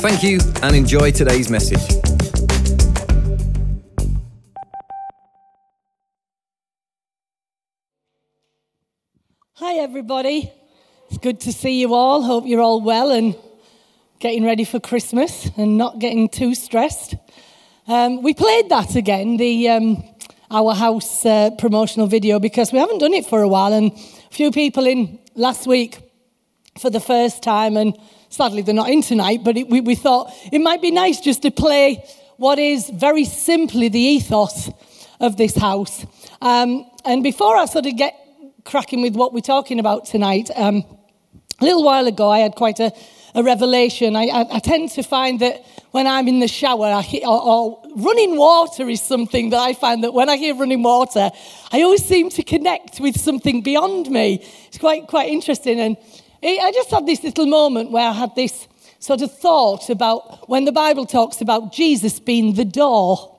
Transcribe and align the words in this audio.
Thank 0.00 0.22
you 0.22 0.38
and 0.62 0.74
enjoy 0.74 1.10
today's 1.10 1.50
message. 1.50 1.78
Hi, 9.56 9.74
everybody. 9.74 10.50
It's 11.10 11.18
good 11.18 11.40
to 11.40 11.52
see 11.52 11.82
you 11.82 11.92
all. 11.92 12.22
Hope 12.22 12.46
you're 12.46 12.62
all 12.62 12.80
well 12.80 13.10
and 13.10 13.36
getting 14.20 14.42
ready 14.42 14.64
for 14.64 14.80
Christmas 14.80 15.50
and 15.58 15.76
not 15.76 15.98
getting 15.98 16.30
too 16.30 16.54
stressed. 16.54 17.14
Um, 17.86 18.22
we 18.22 18.32
played 18.32 18.70
that 18.70 18.96
again, 18.96 19.36
the 19.36 19.68
um, 19.68 20.02
Our 20.50 20.74
House 20.74 21.26
uh, 21.26 21.50
promotional 21.58 22.06
video, 22.06 22.38
because 22.38 22.72
we 22.72 22.78
haven't 22.78 23.00
done 23.00 23.12
it 23.12 23.26
for 23.26 23.42
a 23.42 23.48
while, 23.48 23.74
and 23.74 23.92
a 23.92 24.34
few 24.34 24.50
people 24.50 24.86
in 24.86 25.18
last 25.34 25.66
week 25.66 25.98
for 26.78 26.90
the 26.90 27.00
first 27.00 27.42
time, 27.42 27.76
and 27.76 27.96
sadly 28.28 28.62
they're 28.62 28.74
not 28.74 28.90
in 28.90 29.02
tonight, 29.02 29.40
but 29.44 29.56
it, 29.56 29.68
we, 29.68 29.80
we 29.80 29.94
thought 29.94 30.32
it 30.52 30.60
might 30.60 30.82
be 30.82 30.90
nice 30.90 31.20
just 31.20 31.42
to 31.42 31.50
play 31.50 32.04
what 32.36 32.58
is 32.58 32.88
very 32.90 33.24
simply 33.24 33.88
the 33.88 33.98
ethos 33.98 34.70
of 35.20 35.36
this 35.36 35.56
house. 35.56 36.06
Um, 36.40 36.90
and 37.04 37.22
before 37.22 37.56
I 37.56 37.66
sort 37.66 37.86
of 37.86 37.96
get 37.96 38.14
cracking 38.64 39.02
with 39.02 39.14
what 39.14 39.32
we're 39.32 39.40
talking 39.40 39.78
about 39.78 40.06
tonight, 40.06 40.50
um, 40.56 40.84
a 41.60 41.64
little 41.64 41.82
while 41.82 42.06
ago 42.06 42.30
I 42.30 42.38
had 42.38 42.54
quite 42.54 42.80
a, 42.80 42.92
a 43.34 43.42
revelation. 43.42 44.16
I, 44.16 44.24
I, 44.24 44.56
I, 44.56 44.58
tend 44.58 44.90
to 44.92 45.02
find 45.02 45.40
that 45.40 45.64
when 45.90 46.06
I'm 46.06 46.26
in 46.28 46.40
the 46.40 46.48
shower, 46.48 46.86
or, 46.88 47.02
or 47.24 47.82
running 47.96 48.36
water 48.36 48.88
is 48.88 49.02
something 49.02 49.50
that 49.50 49.58
I 49.58 49.74
find 49.74 50.02
that 50.04 50.14
when 50.14 50.28
I 50.28 50.36
hear 50.36 50.54
running 50.54 50.82
water, 50.82 51.30
I 51.72 51.82
always 51.82 52.04
seem 52.04 52.30
to 52.30 52.42
connect 52.42 53.00
with 53.00 53.20
something 53.20 53.62
beyond 53.62 54.10
me. 54.10 54.44
It's 54.68 54.78
quite, 54.78 55.06
quite 55.06 55.28
interesting. 55.28 55.78
And 55.80 55.96
I 56.42 56.72
just 56.74 56.90
had 56.90 57.06
this 57.06 57.22
little 57.22 57.46
moment 57.46 57.90
where 57.90 58.08
I 58.08 58.12
had 58.12 58.34
this 58.34 58.66
sort 58.98 59.22
of 59.22 59.36
thought 59.38 59.90
about 59.90 60.48
when 60.48 60.64
the 60.64 60.72
Bible 60.72 61.06
talks 61.06 61.40
about 61.40 61.72
Jesus 61.72 62.20
being 62.20 62.54
the 62.54 62.64
door. 62.64 63.36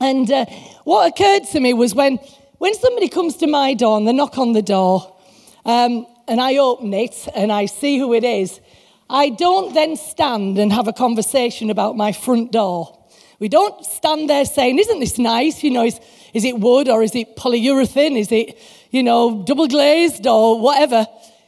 And 0.00 0.30
uh, 0.30 0.46
what 0.84 1.12
occurred 1.12 1.44
to 1.52 1.60
me 1.60 1.72
was 1.72 1.94
when, 1.94 2.18
when 2.58 2.74
somebody 2.74 3.08
comes 3.08 3.36
to 3.36 3.46
my 3.46 3.74
door 3.74 3.96
and 3.96 4.06
they 4.06 4.12
knock 4.12 4.38
on 4.38 4.52
the 4.52 4.62
door, 4.62 5.16
um, 5.64 6.06
and 6.28 6.40
I 6.40 6.56
open 6.56 6.92
it 6.94 7.28
and 7.34 7.52
I 7.52 7.66
see 7.66 7.98
who 7.98 8.12
it 8.12 8.24
is, 8.24 8.60
I 9.08 9.30
don't 9.30 9.72
then 9.74 9.96
stand 9.96 10.58
and 10.58 10.72
have 10.72 10.88
a 10.88 10.92
conversation 10.92 11.70
about 11.70 11.96
my 11.96 12.12
front 12.12 12.50
door. 12.50 12.92
We 13.38 13.48
don't 13.48 13.84
stand 13.84 14.28
there 14.28 14.44
saying, 14.44 14.78
Isn't 14.78 14.98
this 14.98 15.18
nice? 15.18 15.62
You 15.62 15.70
know, 15.70 15.84
is, 15.84 16.00
is 16.34 16.44
it 16.44 16.58
wood 16.58 16.88
or 16.88 17.02
is 17.02 17.14
it 17.14 17.36
polyurethane? 17.36 18.18
Is 18.18 18.32
it, 18.32 18.58
you 18.90 19.02
know, 19.02 19.44
double 19.44 19.68
glazed 19.68 20.26
or 20.26 20.60
whatever? 20.60 21.06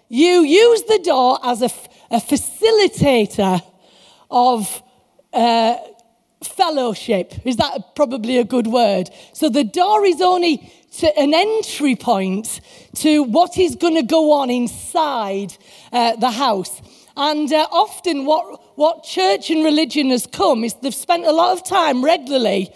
You 0.08 0.42
use 0.42 0.82
the 0.84 1.00
door 1.04 1.38
as 1.42 1.62
a, 1.62 1.70
a 2.10 2.18
facilitator 2.18 3.62
of 4.30 4.82
uh, 5.32 5.76
fellowship. 6.42 7.34
Is 7.44 7.56
that 7.56 7.94
probably 7.94 8.38
a 8.38 8.44
good 8.44 8.66
word? 8.66 9.10
So 9.32 9.48
the 9.48 9.64
door 9.64 10.04
is 10.06 10.20
only 10.20 10.72
an 11.16 11.34
entry 11.34 11.94
point 11.94 12.60
to 12.96 13.22
what 13.22 13.58
is 13.58 13.76
going 13.76 13.96
to 13.96 14.02
go 14.02 14.32
on 14.32 14.50
inside 14.50 15.54
uh, 15.92 16.16
the 16.16 16.30
house. 16.30 16.80
And 17.16 17.52
uh, 17.52 17.66
often, 17.70 18.24
what, 18.24 18.78
what 18.78 19.04
church 19.04 19.50
and 19.50 19.64
religion 19.64 20.10
has 20.10 20.26
come 20.26 20.64
is 20.64 20.74
they've 20.74 20.94
spent 20.94 21.26
a 21.26 21.32
lot 21.32 21.52
of 21.52 21.64
time 21.64 22.04
regularly 22.04 22.72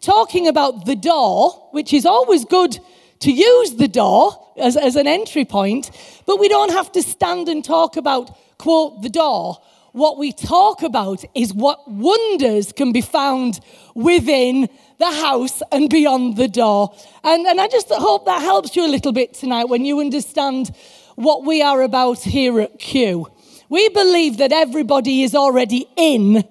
talking 0.00 0.48
about 0.48 0.84
the 0.84 0.96
door, 0.96 1.68
which 1.70 1.92
is 1.92 2.04
always 2.04 2.44
good 2.44 2.78
to 3.24 3.32
use 3.32 3.76
the 3.76 3.88
door 3.88 4.52
as, 4.58 4.76
as 4.76 4.96
an 4.96 5.06
entry 5.06 5.46
point, 5.46 5.90
but 6.26 6.38
we 6.38 6.46
don't 6.46 6.72
have 6.72 6.92
to 6.92 7.02
stand 7.02 7.48
and 7.48 7.64
talk 7.64 7.96
about, 7.96 8.36
quote, 8.58 9.00
the 9.00 9.08
door. 9.08 9.56
What 9.92 10.18
we 10.18 10.30
talk 10.30 10.82
about 10.82 11.24
is 11.34 11.54
what 11.54 11.90
wonders 11.90 12.72
can 12.72 12.92
be 12.92 13.00
found 13.00 13.60
within 13.94 14.68
the 14.98 15.10
house 15.10 15.62
and 15.72 15.88
beyond 15.88 16.36
the 16.36 16.48
door. 16.48 16.94
And, 17.22 17.46
and 17.46 17.60
I 17.62 17.68
just 17.68 17.88
hope 17.88 18.26
that 18.26 18.42
helps 18.42 18.76
you 18.76 18.86
a 18.86 18.92
little 18.92 19.12
bit 19.12 19.32
tonight 19.32 19.70
when 19.70 19.86
you 19.86 20.00
understand 20.00 20.74
what 21.14 21.46
we 21.46 21.62
are 21.62 21.80
about 21.80 22.18
here 22.18 22.60
at 22.60 22.78
Q. 22.78 23.26
We 23.70 23.88
believe 23.88 24.36
that 24.36 24.52
everybody 24.52 25.22
is 25.22 25.34
already 25.34 25.88
in 25.96 26.44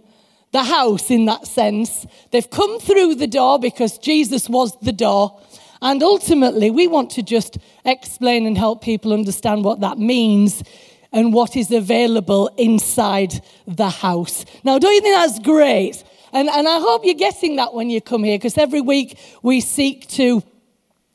the 0.54 0.64
house 0.64 1.12
in 1.12 1.26
that 1.26 1.46
sense. 1.46 2.08
They've 2.32 2.50
come 2.50 2.80
through 2.80 3.16
the 3.16 3.28
door 3.28 3.60
because 3.60 4.00
Jesus 4.00 4.50
was 4.50 4.76
the 4.82 4.92
door. 4.92 5.40
And 5.84 6.02
ultimately, 6.02 6.72
we 6.72 6.88
want 6.88 7.10
to 7.12 7.22
just 7.22 7.58
explain 7.84 8.46
and 8.48 8.58
help 8.58 8.82
people 8.82 9.12
understand 9.12 9.66
what 9.66 9.82
that 9.82 10.00
means 10.00 10.64
and 11.12 11.34
what 11.34 11.58
is 11.58 11.72
available 11.72 12.50
inside 12.58 13.34
the 13.68 13.90
house. 13.90 14.46
Now, 14.64 14.80
don't 14.80 14.94
you 14.94 15.02
think 15.02 15.16
that's 15.16 15.40
great? 15.40 16.02
And, 16.32 16.48
and 16.48 16.70
I 16.70 16.80
hope 16.80 17.04
you're 17.04 17.14
getting 17.16 17.58
that 17.58 17.74
when 17.74 17.90
you 17.90 18.00
come 18.00 18.24
here, 18.24 18.38
because 18.38 18.58
every 18.58 18.80
week 18.80 19.20
we 19.42 19.60
seek 19.60 20.08
to 20.12 20.42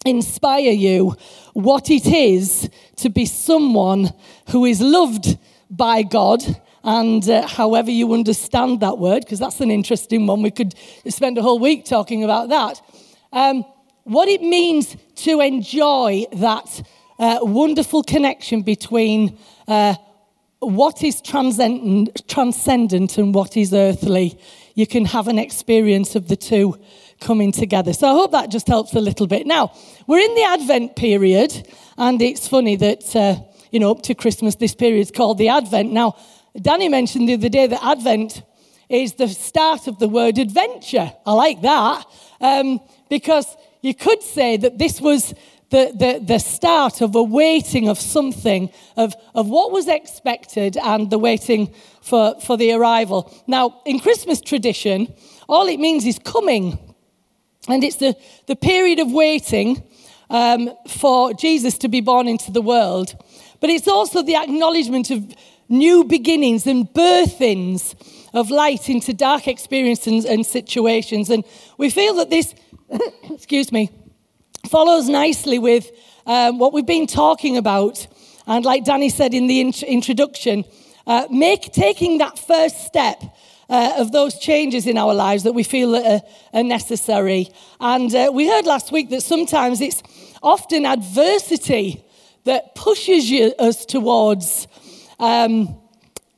inspire 0.04 0.70
you 0.70 1.16
what 1.54 1.90
it 1.90 2.04
is 2.04 2.68
to 2.96 3.08
be 3.08 3.24
someone 3.24 4.12
who 4.50 4.66
is 4.66 4.82
loved 4.82 5.38
by 5.70 6.02
God. 6.02 6.44
And 6.84 7.26
uh, 7.28 7.46
however 7.46 7.90
you 7.90 8.12
understand 8.12 8.80
that 8.80 8.98
word, 8.98 9.24
because 9.24 9.38
that's 9.38 9.62
an 9.62 9.70
interesting 9.70 10.26
one, 10.26 10.42
we 10.42 10.50
could 10.50 10.74
spend 11.08 11.38
a 11.38 11.42
whole 11.42 11.58
week 11.58 11.86
talking 11.86 12.22
about 12.22 12.50
that. 12.50 12.82
Um, 13.32 13.64
what 14.08 14.28
it 14.28 14.42
means 14.42 14.96
to 15.16 15.40
enjoy 15.40 16.24
that 16.32 16.82
uh, 17.18 17.38
wonderful 17.42 18.02
connection 18.02 18.62
between 18.62 19.38
uh, 19.66 19.94
what 20.60 21.02
is 21.02 21.20
transcendent, 21.20 23.18
and 23.18 23.34
what 23.34 23.56
is 23.56 23.72
earthly. 23.72 24.38
You 24.74 24.86
can 24.86 25.04
have 25.04 25.28
an 25.28 25.38
experience 25.38 26.14
of 26.16 26.28
the 26.28 26.36
two 26.36 26.78
coming 27.20 27.52
together. 27.52 27.92
So 27.92 28.08
I 28.08 28.12
hope 28.12 28.32
that 28.32 28.50
just 28.50 28.66
helps 28.66 28.94
a 28.94 29.00
little 29.00 29.26
bit. 29.26 29.46
Now, 29.46 29.72
we're 30.06 30.20
in 30.20 30.34
the 30.34 30.44
Advent 30.44 30.96
period, 30.96 31.68
and 31.96 32.20
it's 32.22 32.48
funny 32.48 32.76
that, 32.76 33.14
uh, 33.14 33.36
you 33.70 33.78
know, 33.78 33.90
up 33.90 34.02
to 34.02 34.14
Christmas, 34.14 34.54
this 34.56 34.74
period 34.74 35.00
is 35.00 35.10
called 35.10 35.38
the 35.38 35.48
Advent. 35.48 35.92
Now, 35.92 36.16
Danny 36.60 36.88
mentioned 36.88 37.28
the 37.28 37.34
other 37.34 37.48
day 37.48 37.66
that 37.66 37.84
Advent 37.84 38.42
is 38.88 39.14
the 39.14 39.28
start 39.28 39.86
of 39.86 39.98
the 39.98 40.08
word 40.08 40.38
adventure. 40.38 41.12
I 41.26 41.32
like 41.32 41.60
that 41.62 42.06
um, 42.40 42.80
because 43.10 43.46
you 43.88 43.94
could 43.94 44.22
say 44.22 44.58
that 44.58 44.76
this 44.76 45.00
was 45.00 45.32
the, 45.70 45.92
the, 45.94 46.22
the 46.22 46.38
start 46.38 47.00
of 47.00 47.14
a 47.14 47.22
waiting 47.22 47.88
of 47.88 47.98
something, 47.98 48.70
of, 48.98 49.14
of 49.34 49.48
what 49.48 49.72
was 49.72 49.88
expected 49.88 50.76
and 50.76 51.08
the 51.08 51.18
waiting 51.18 51.74
for, 52.02 52.38
for 52.40 52.58
the 52.58 52.72
arrival. 52.72 53.34
Now, 53.46 53.80
in 53.86 53.98
Christmas 53.98 54.42
tradition, 54.42 55.14
all 55.48 55.68
it 55.68 55.80
means 55.80 56.04
is 56.04 56.18
coming. 56.18 56.78
And 57.66 57.82
it's 57.82 57.96
the, 57.96 58.14
the 58.46 58.56
period 58.56 58.98
of 58.98 59.10
waiting 59.10 59.82
um, 60.28 60.70
for 60.86 61.32
Jesus 61.32 61.78
to 61.78 61.88
be 61.88 62.02
born 62.02 62.28
into 62.28 62.52
the 62.52 62.62
world. 62.62 63.16
But 63.60 63.70
it's 63.70 63.88
also 63.88 64.22
the 64.22 64.36
acknowledgement 64.36 65.10
of 65.10 65.34
new 65.70 66.04
beginnings 66.04 66.66
and 66.66 66.86
birthings 66.92 67.94
of 68.34 68.50
light 68.50 68.90
into 68.90 69.14
dark 69.14 69.48
experiences 69.48 70.06
and, 70.06 70.24
and 70.26 70.46
situations. 70.46 71.30
And 71.30 71.42
we 71.78 71.88
feel 71.88 72.14
that 72.16 72.28
this 72.28 72.54
excuse 73.30 73.70
me, 73.70 73.90
follows 74.68 75.08
nicely 75.08 75.58
with 75.58 75.90
um, 76.26 76.58
what 76.58 76.72
we've 76.72 76.86
been 76.86 77.06
talking 77.06 77.56
about. 77.56 78.06
And 78.46 78.64
like 78.64 78.84
Danny 78.84 79.10
said 79.10 79.34
in 79.34 79.46
the 79.46 79.60
int- 79.60 79.82
introduction, 79.82 80.64
uh, 81.06 81.26
make 81.30 81.72
taking 81.72 82.18
that 82.18 82.38
first 82.38 82.86
step 82.86 83.22
uh, 83.68 83.94
of 83.98 84.12
those 84.12 84.38
changes 84.38 84.86
in 84.86 84.96
our 84.96 85.12
lives 85.14 85.42
that 85.42 85.52
we 85.52 85.62
feel 85.62 85.94
are, 85.94 86.22
are 86.54 86.62
necessary. 86.62 87.50
And 87.80 88.14
uh, 88.14 88.30
we 88.32 88.48
heard 88.48 88.64
last 88.64 88.90
week 88.90 89.10
that 89.10 89.22
sometimes 89.22 89.80
it's 89.80 90.02
often 90.42 90.86
adversity 90.86 92.04
that 92.44 92.74
pushes 92.74 93.30
you, 93.30 93.52
us 93.58 93.84
towards 93.84 94.66
um, 95.18 95.78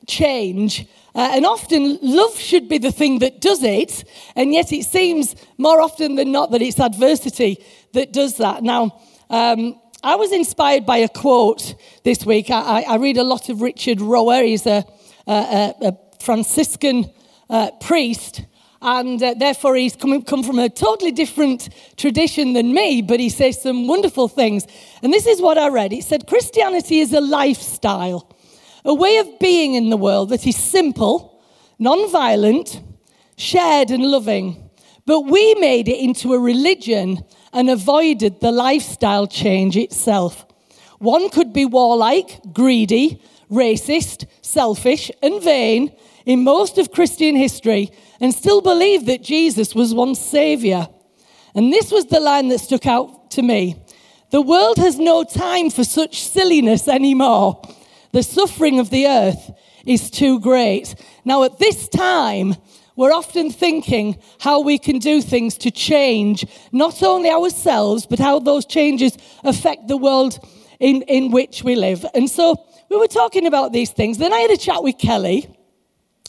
change 0.07 0.87
uh, 1.13 1.31
and 1.33 1.45
often 1.45 1.99
love 2.01 2.37
should 2.37 2.69
be 2.69 2.77
the 2.77 2.91
thing 2.91 3.19
that 3.19 3.41
does 3.41 3.63
it, 3.63 4.03
and 4.35 4.53
yet 4.53 4.71
it 4.71 4.85
seems 4.85 5.35
more 5.57 5.81
often 5.81 6.15
than 6.15 6.31
not 6.31 6.51
that 6.51 6.61
it's 6.61 6.79
adversity 6.79 7.63
that 7.93 8.13
does 8.13 8.37
that. 8.37 8.63
Now, 8.63 8.99
um, 9.29 9.79
I 10.03 10.15
was 10.15 10.31
inspired 10.31 10.85
by 10.85 10.97
a 10.97 11.09
quote 11.09 11.75
this 12.03 12.25
week. 12.25 12.49
I, 12.49 12.81
I, 12.81 12.95
read 12.95 13.17
a 13.17 13.23
lot 13.23 13.49
of 13.49 13.61
Richard 13.61 13.99
Rohr. 13.99 14.43
He's 14.43 14.65
a, 14.65 14.83
a, 15.27 15.75
a 15.81 15.97
Franciscan 16.19 17.11
uh, 17.51 17.69
priest, 17.79 18.41
and 18.81 19.21
uh, 19.21 19.35
therefore 19.35 19.75
he's 19.75 19.95
come, 19.95 20.23
come 20.23 20.41
from 20.41 20.57
a 20.57 20.69
totally 20.69 21.11
different 21.11 21.69
tradition 21.97 22.53
than 22.53 22.73
me, 22.73 23.01
but 23.01 23.19
he 23.19 23.29
says 23.29 23.61
some 23.61 23.87
wonderful 23.87 24.27
things. 24.27 24.65
And 25.03 25.13
this 25.13 25.27
is 25.27 25.39
what 25.41 25.57
I 25.57 25.69
read 25.69 25.93
it 25.93 26.03
said 26.03 26.27
Christianity 26.27 26.99
is 26.99 27.13
a 27.13 27.21
lifestyle, 27.21 28.27
a 28.83 28.93
way 28.93 29.17
of 29.17 29.39
being 29.39 29.75
in 29.75 29.89
the 29.89 29.97
world 29.97 30.29
that 30.29 30.47
is 30.47 30.55
simple, 30.55 31.43
non 31.79 32.11
violent, 32.11 32.81
shared, 33.37 33.91
and 33.91 34.03
loving. 34.03 34.69
But 35.05 35.21
we 35.21 35.55
made 35.55 35.87
it 35.87 35.99
into 35.99 36.33
a 36.33 36.39
religion 36.39 37.23
and 37.53 37.69
avoided 37.69 38.39
the 38.39 38.51
lifestyle 38.51 39.27
change 39.27 39.75
itself. 39.77 40.45
One 40.99 41.29
could 41.29 41.51
be 41.51 41.65
warlike, 41.65 42.39
greedy, 42.53 43.21
racist, 43.51 44.25
selfish, 44.41 45.11
and 45.21 45.41
vain 45.41 45.91
in 46.25 46.43
most 46.43 46.77
of 46.77 46.91
Christian 46.91 47.35
history 47.35 47.91
and 48.19 48.33
still 48.33 48.61
believe 48.61 49.05
that 49.07 49.23
Jesus 49.23 49.73
was 49.73 49.93
one's 49.93 50.19
Savior. 50.19 50.87
And 51.55 51.73
this 51.73 51.91
was 51.91 52.05
the 52.05 52.19
line 52.19 52.49
that 52.49 52.59
stuck 52.59 52.85
out 52.85 53.31
to 53.31 53.41
me. 53.41 53.83
The 54.29 54.41
world 54.41 54.77
has 54.77 54.97
no 54.97 55.23
time 55.23 55.69
for 55.69 55.83
such 55.83 56.23
silliness 56.23 56.87
anymore. 56.87 57.61
The 58.11 58.23
suffering 58.23 58.79
of 58.79 58.89
the 58.89 59.07
earth 59.07 59.51
is 59.85 60.09
too 60.11 60.39
great. 60.39 60.95
Now, 61.23 61.43
at 61.43 61.59
this 61.59 61.87
time, 61.87 62.55
we're 62.95 63.13
often 63.13 63.51
thinking 63.51 64.17
how 64.39 64.61
we 64.61 64.77
can 64.77 64.99
do 64.99 65.21
things 65.21 65.57
to 65.59 65.71
change 65.71 66.45
not 66.71 67.01
only 67.01 67.29
ourselves, 67.29 68.05
but 68.05 68.19
how 68.19 68.39
those 68.39 68.65
changes 68.65 69.17
affect 69.43 69.87
the 69.87 69.97
world 69.97 70.39
in, 70.79 71.03
in 71.03 71.31
which 71.31 71.63
we 71.63 71.75
live. 71.75 72.05
And 72.13 72.29
so 72.29 72.63
we 72.89 72.97
were 72.97 73.07
talking 73.07 73.47
about 73.47 73.71
these 73.71 73.91
things. 73.91 74.17
Then 74.17 74.33
I 74.33 74.39
had 74.39 74.51
a 74.51 74.57
chat 74.57 74.83
with 74.83 74.97
Kelly, 74.97 75.47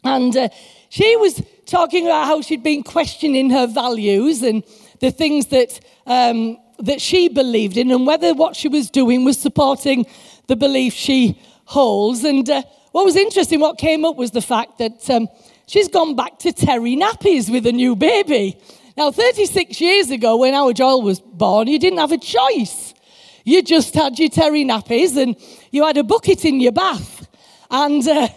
and 0.05 0.37
uh, 0.37 0.49
she 0.89 1.17
was 1.17 1.43
talking 1.67 2.07
about 2.07 2.27
how 2.27 2.43
she'd 2.43 2.63
been 2.63 2.83
questioning 2.83 3.51
her 3.51 3.67
values 3.67 4.43
and 4.43 4.63
the 5.01 5.11
things 5.11 5.47
that, 5.47 5.81
um, 6.07 6.59
that 6.79 7.01
she 7.01 7.29
believed 7.29 7.77
in, 7.77 7.91
and 7.91 8.07
whether 8.07 8.35
what 8.35 8.55
she 8.55 8.69
was 8.69 8.89
doing 8.89 9.25
was 9.25 9.39
supporting 9.39 10.07
the 10.47 10.57
belief 10.57 10.93
she 10.95 11.41
holds. 11.73 12.23
And 12.25 12.49
uh, 12.49 12.63
what 12.93 13.05
was 13.05 13.17
interesting, 13.17 13.61
what 13.61 13.79
came 13.79 14.05
up 14.05 14.17
was 14.17 14.31
the 14.31 14.43
fact 14.43 14.79
that 14.79 15.09
um, 15.11 15.29
she's 15.67 15.89
gone 15.89 16.15
back 16.15 16.39
to 16.41 16.53
terry 16.53 16.97
nappies 16.97 17.51
with 17.51 17.67
a 17.67 17.73
new 17.73 17.97
baby. 17.97 18.61
Now, 18.97 19.11
36 19.11 19.81
years 19.81 20.11
ago, 20.11 20.37
when 20.37 20.55
our 20.55 20.73
Joel 20.73 21.03
was 21.03 21.19
born, 21.19 21.67
you 21.67 21.79
didn't 21.79 21.99
have 21.99 22.13
a 22.13 22.19
choice. 22.19 22.95
You 23.45 23.63
just 23.63 23.95
had 23.95 24.19
your 24.19 24.29
terry 24.29 24.65
nappies 24.65 25.17
and 25.17 25.35
you 25.71 25.85
had 25.85 25.97
a 25.97 26.05
bucket 26.05 26.45
in 26.45 26.61
your 26.61 26.73
bath. 26.73 27.27
And 27.71 28.07
uh, 28.07 28.29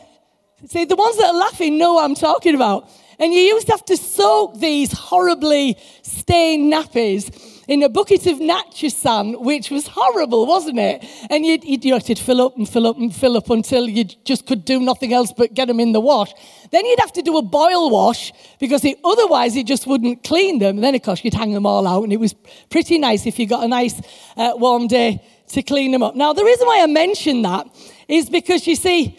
see, 0.68 0.86
the 0.86 0.96
ones 0.96 1.18
that 1.18 1.28
are 1.28 1.38
laughing 1.38 1.78
know 1.78 1.96
what 1.96 2.06
I'm 2.06 2.16
talking 2.16 2.56
about. 2.56 2.90
And 3.20 3.34
you 3.34 3.40
used 3.40 3.68
to 3.68 3.74
have 3.74 3.86
to 3.86 3.98
soak 3.98 4.60
these 4.60 4.92
horribly 4.92 5.78
stained 6.02 6.72
nappies 6.72 7.55
in 7.68 7.84
a 7.84 7.90
bucket 7.90 8.28
of 8.28 8.40
Naturasan, 8.40 9.42
which 9.42 9.70
was 9.70 9.88
horrible, 9.88 10.46
wasn't 10.46 10.80
it? 10.80 11.04
And 11.30 11.46
you'd, 11.46 11.64
you'd, 11.64 11.86
you 11.86 11.94
had 11.94 12.06
to 12.06 12.16
fill 12.16 12.42
up 12.42 12.58
and 12.58 12.68
fill 12.68 12.88
up 12.88 12.98
and 12.98 13.14
fill 13.14 13.38
up 13.38 13.50
until 13.50 13.88
you 13.88 14.04
just 14.04 14.46
could 14.46 14.66
do 14.66 14.80
nothing 14.80 15.14
else 15.14 15.34
but 15.36 15.54
get 15.54 15.68
them 15.68 15.80
in 15.80 15.92
the 15.92 16.00
wash. 16.00 16.32
Then 16.72 16.86
you'd 16.86 17.00
have 17.00 17.14
to 17.14 17.22
do 17.22 17.38
a 17.38 17.42
boil 17.42 17.90
wash 17.90 18.32
because 18.60 18.86
it, 18.86 19.00
otherwise 19.04 19.56
it 19.56 19.66
just 19.66 19.88
wouldn't 19.88 20.24
clean 20.24 20.60
them. 20.60 20.78
And 20.78 20.84
then, 20.84 20.96
of 20.96 21.02
course, 21.02 21.24
you'd 21.24 21.34
hang 21.34 21.54
them 21.54 21.66
all 21.66 21.88
out, 21.88 22.04
and 22.04 22.14
it 22.14 22.20
was 22.20 22.34
pretty 22.70 22.98
nice 22.98 23.26
if 23.26 23.40
you 23.40 23.48
got 23.48 23.64
a 23.64 23.68
nice 23.68 24.00
uh, 24.38 24.54
warm 24.56 24.88
day 24.88 25.22
to 25.50 25.62
clean 25.62 25.92
them 25.92 26.04
up. 26.04 26.16
Now, 26.16 26.34
the 26.34 26.44
reason 26.44 26.68
why 26.68 26.82
I 26.82 26.88
mention 26.88 27.42
that 27.44 27.68
is 28.08 28.30
because 28.30 28.68
you 28.68 28.76
see, 28.76 29.18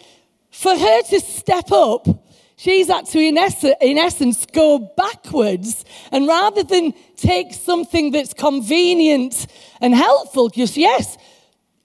for 0.51 0.77
her 0.77 1.01
to 1.03 1.19
step 1.19 1.71
up, 1.71 2.07
She's 2.59 2.87
had 2.87 3.05
to, 3.05 3.19
in, 3.19 3.37
in 3.81 3.97
essence, 3.99 4.47
go 4.47 4.79
backwards. 4.79 5.85
And 6.11 6.27
rather 6.27 6.63
than 6.63 6.91
take 7.15 7.53
something 7.53 8.11
that's 8.11 8.33
convenient 8.33 9.45
and 9.79 9.93
helpful, 9.93 10.49
just 10.49 10.75
yes, 10.75 11.19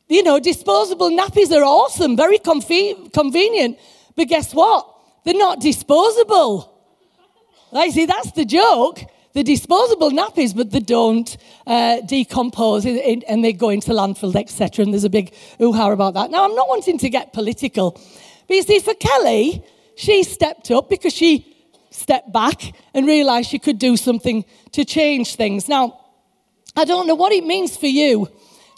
you 0.08 0.22
know, 0.22 0.40
disposable 0.40 1.10
nappies 1.10 1.54
are 1.54 1.62
awesome, 1.62 2.16
very 2.16 2.38
conve- 2.38 3.12
convenient. 3.12 3.78
But 4.16 4.28
guess 4.28 4.54
what? 4.54 4.88
They're 5.24 5.34
not 5.34 5.60
disposable. 5.60 6.72
I 7.74 7.90
see, 7.90 8.06
that's 8.06 8.32
the 8.32 8.46
joke. 8.46 9.00
The 9.34 9.42
disposable 9.42 10.10
nappies, 10.10 10.56
but 10.56 10.70
they 10.70 10.80
don't 10.80 11.36
uh, 11.66 12.00
decompose 12.00 12.86
in, 12.86 12.96
in, 12.96 13.22
and 13.28 13.44
they 13.44 13.52
go 13.52 13.68
into 13.68 13.90
landfill, 13.90 14.34
etc. 14.36 14.84
And 14.84 14.94
there's 14.94 15.04
a 15.04 15.10
big 15.10 15.34
hoo-ha 15.58 15.90
about 15.90 16.14
that. 16.14 16.30
Now, 16.30 16.44
I'm 16.44 16.54
not 16.54 16.68
wanting 16.68 16.96
to 16.98 17.10
get 17.10 17.34
political, 17.34 17.92
but 18.48 18.56
you 18.56 18.62
see, 18.62 18.78
for 18.78 18.94
Kelly, 18.94 19.64
she 20.02 20.24
stepped 20.24 20.68
up 20.72 20.90
because 20.90 21.12
she 21.12 21.46
stepped 21.90 22.32
back 22.32 22.72
and 22.92 23.06
realized 23.06 23.48
she 23.48 23.60
could 23.60 23.78
do 23.78 23.96
something 23.96 24.44
to 24.72 24.84
change 24.84 25.36
things. 25.36 25.68
Now, 25.68 26.00
I 26.74 26.84
don't 26.84 27.06
know 27.06 27.14
what 27.14 27.30
it 27.30 27.44
means 27.44 27.76
for 27.76 27.86
you 27.86 28.28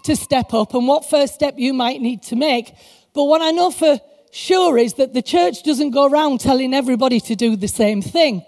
to 0.02 0.16
step 0.16 0.52
up 0.52 0.74
and 0.74 0.86
what 0.86 1.08
first 1.08 1.32
step 1.32 1.54
you 1.56 1.72
might 1.72 2.02
need 2.02 2.22
to 2.24 2.36
make, 2.36 2.74
but 3.14 3.24
what 3.24 3.40
I 3.40 3.52
know 3.52 3.70
for 3.70 3.98
sure 4.32 4.76
is 4.76 4.94
that 4.94 5.14
the 5.14 5.22
church 5.22 5.62
doesn't 5.62 5.92
go 5.92 6.04
around 6.04 6.40
telling 6.40 6.74
everybody 6.74 7.20
to 7.20 7.34
do 7.34 7.56
the 7.56 7.68
same 7.68 8.02
thing. 8.02 8.44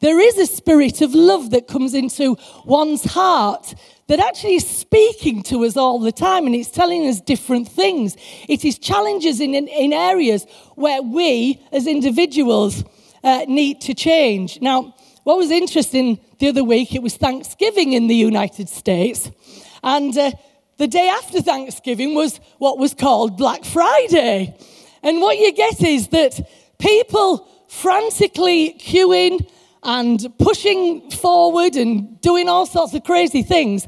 There 0.00 0.20
is 0.20 0.38
a 0.38 0.46
spirit 0.46 1.00
of 1.00 1.14
love 1.14 1.50
that 1.50 1.66
comes 1.66 1.94
into 1.94 2.36
one's 2.64 3.04
heart 3.04 3.74
that 4.06 4.20
actually 4.20 4.54
is 4.54 4.66
speaking 4.66 5.42
to 5.44 5.64
us 5.64 5.76
all 5.76 5.98
the 5.98 6.12
time 6.12 6.46
and 6.46 6.54
it's 6.54 6.70
telling 6.70 7.06
us 7.06 7.20
different 7.20 7.68
things. 7.68 8.16
It 8.48 8.64
is 8.64 8.78
challenges 8.78 9.40
in, 9.40 9.54
in, 9.54 9.68
in 9.68 9.92
areas 9.92 10.46
where 10.76 11.02
we 11.02 11.60
as 11.72 11.86
individuals 11.86 12.84
uh, 13.22 13.44
need 13.48 13.80
to 13.82 13.94
change. 13.94 14.60
Now, 14.60 14.94
what 15.24 15.36
was 15.36 15.50
interesting 15.50 16.20
the 16.38 16.48
other 16.48 16.64
week, 16.64 16.94
it 16.94 17.02
was 17.02 17.16
Thanksgiving 17.16 17.92
in 17.92 18.06
the 18.06 18.14
United 18.14 18.68
States. 18.68 19.30
And 19.82 20.16
uh, 20.16 20.30
the 20.78 20.86
day 20.86 21.08
after 21.08 21.42
Thanksgiving 21.42 22.14
was 22.14 22.40
what 22.58 22.78
was 22.78 22.94
called 22.94 23.36
Black 23.36 23.64
Friday. 23.64 24.56
And 25.02 25.20
what 25.20 25.38
you 25.38 25.52
get 25.52 25.82
is 25.82 26.08
that 26.08 26.48
people 26.78 27.46
frantically 27.68 28.74
queuing 28.78 29.46
and 29.82 30.26
pushing 30.38 31.10
forward 31.10 31.76
and 31.76 32.20
doing 32.20 32.48
all 32.48 32.66
sorts 32.66 32.94
of 32.94 33.04
crazy 33.04 33.42
things 33.42 33.86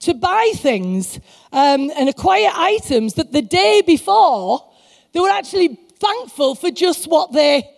to 0.00 0.14
buy 0.14 0.52
things 0.56 1.18
um, 1.52 1.90
and 1.96 2.08
acquire 2.08 2.50
items 2.54 3.14
that 3.14 3.32
the 3.32 3.42
day 3.42 3.82
before 3.86 4.64
they 5.12 5.20
were 5.20 5.30
actually 5.30 5.78
thankful 5.98 6.54
for 6.54 6.70
just 6.70 7.08
what 7.08 7.32
they 7.32 7.68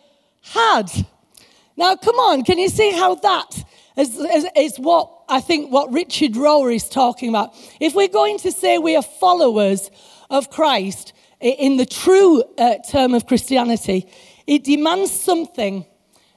had. 0.42 0.90
Now, 1.76 1.96
come 1.96 2.16
on, 2.16 2.44
can 2.44 2.58
you 2.58 2.68
see 2.68 2.92
how 2.92 3.14
that 3.16 3.64
is, 3.96 4.16
is, 4.18 4.46
is 4.56 4.76
what 4.78 5.10
I 5.28 5.40
think 5.40 5.70
what 5.72 5.92
Richard 5.92 6.32
Rohr 6.32 6.74
is 6.74 6.88
talking 6.88 7.28
about? 7.28 7.54
If 7.80 7.94
we're 7.94 8.08
going 8.08 8.38
to 8.38 8.52
say 8.52 8.78
we 8.78 8.96
are 8.96 9.02
followers 9.02 9.90
of 10.28 10.50
Christ 10.50 11.12
in 11.40 11.76
the 11.76 11.86
true 11.86 12.42
uh, 12.58 12.76
term 12.88 13.14
of 13.14 13.26
Christianity, 13.26 14.08
it 14.46 14.64
demands 14.64 15.10
something 15.10 15.86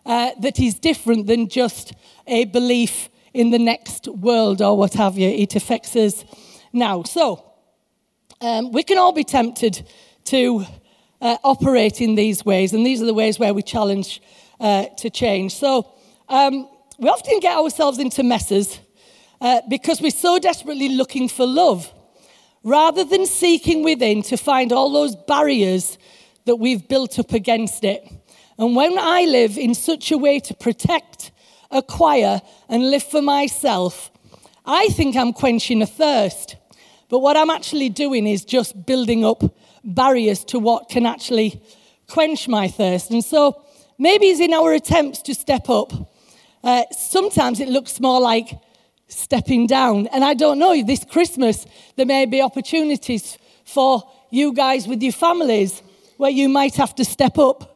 uh, 0.06 0.32
that 0.40 0.60
is 0.60 0.76
different 0.76 1.28
than 1.28 1.48
just 1.48 1.94
a 2.28 2.46
belief 2.46 3.10
in 3.34 3.50
the 3.50 3.60
next 3.60 4.08
world 4.08 4.62
or 4.62 4.78
what 4.78 4.94
have 4.94 5.18
you. 5.18 5.30
It 5.30 5.56
affects 5.56 5.96
us 5.96 6.24
now. 6.72 7.04
So, 7.04 7.44
um, 8.42 8.72
we 8.72 8.84
can 8.84 8.98
all 8.98 9.14
be 9.14 9.24
tempted 9.24 9.88
to 10.26 10.66
uh, 11.22 11.38
operate 11.44 12.02
in 12.02 12.16
these 12.16 12.44
ways, 12.44 12.74
and 12.74 12.86
these 12.86 13.02
are 13.02 13.06
the 13.06 13.14
ways 13.14 13.40
where 13.40 13.54
we 13.54 13.62
challenge 13.62 14.22
uh, 14.60 14.86
to 14.98 15.10
change. 15.10 15.56
So, 15.56 15.94
um, 16.28 16.68
we 17.00 17.10
often 17.10 17.40
get 17.40 17.58
ourselves 17.58 18.00
into 18.00 18.24
messes 18.24 18.80
uh, 19.42 19.62
because 19.70 20.02
we're 20.02 20.12
so 20.12 20.40
desperately 20.40 20.90
looking 20.90 21.28
for 21.28 21.46
love 21.46 21.92
rather 22.64 23.04
than 23.04 23.26
seeking 23.26 23.84
within 23.84 24.22
to 24.24 24.38
find 24.38 24.72
all 24.72 24.92
those 24.92 25.16
barriers 25.16 25.98
that 26.46 26.56
we've 26.56 26.88
built 26.88 27.20
up 27.20 27.34
against 27.34 27.84
it. 27.84 28.10
And 28.64 28.78
when 28.78 28.98
I 28.98 29.26
live 29.26 29.58
in 29.58 29.76
such 29.76 30.10
a 30.10 30.18
way 30.18 30.40
to 30.40 30.54
protect, 30.54 31.32
acquire, 31.70 32.42
and 32.70 32.92
live 32.92 33.04
for 33.04 33.22
myself, 33.22 34.10
I 34.66 34.88
think 34.88 35.18
I'm 35.18 35.34
quenching 35.34 35.82
a 35.82 35.86
thirst. 35.86 36.56
But 37.10 37.20
what 37.20 37.36
I'm 37.36 37.50
actually 37.50 37.90
doing 37.90 38.26
is 38.26 38.46
just 38.46 38.86
building 38.86 39.26
up 39.26 39.44
barriers 39.84 40.46
to 40.46 40.60
what 40.60 40.88
can 40.88 41.06
actually 41.06 41.62
quench 42.08 42.48
my 42.48 42.70
thirst. 42.70 43.12
And 43.12 43.22
so 43.22 43.62
maybe 43.98 44.28
it's 44.28 44.40
in 44.40 44.54
our 44.54 44.72
attempts 44.72 45.22
to 45.24 45.36
step 45.36 45.70
up. 45.70 45.92
Uh, 46.64 46.84
sometimes 46.92 47.60
it 47.60 47.68
looks 47.68 48.00
more 48.00 48.22
like 48.22 48.58
stepping 49.10 49.68
down. 49.68 50.08
And 50.08 50.24
I 50.24 50.36
don't 50.36 50.58
know, 50.58 50.82
this 50.86 51.04
Christmas, 51.04 51.66
there 51.98 52.06
may 52.06 52.26
be 52.28 52.42
opportunities 52.42 53.38
for 53.66 54.10
you 54.32 54.54
guys 54.54 54.88
with 54.88 55.04
your 55.04 55.12
families 55.12 55.84
where 56.16 56.32
you 56.32 56.48
might 56.48 56.76
have 56.76 56.96
to 56.96 57.04
step 57.04 57.38
up 57.38 57.73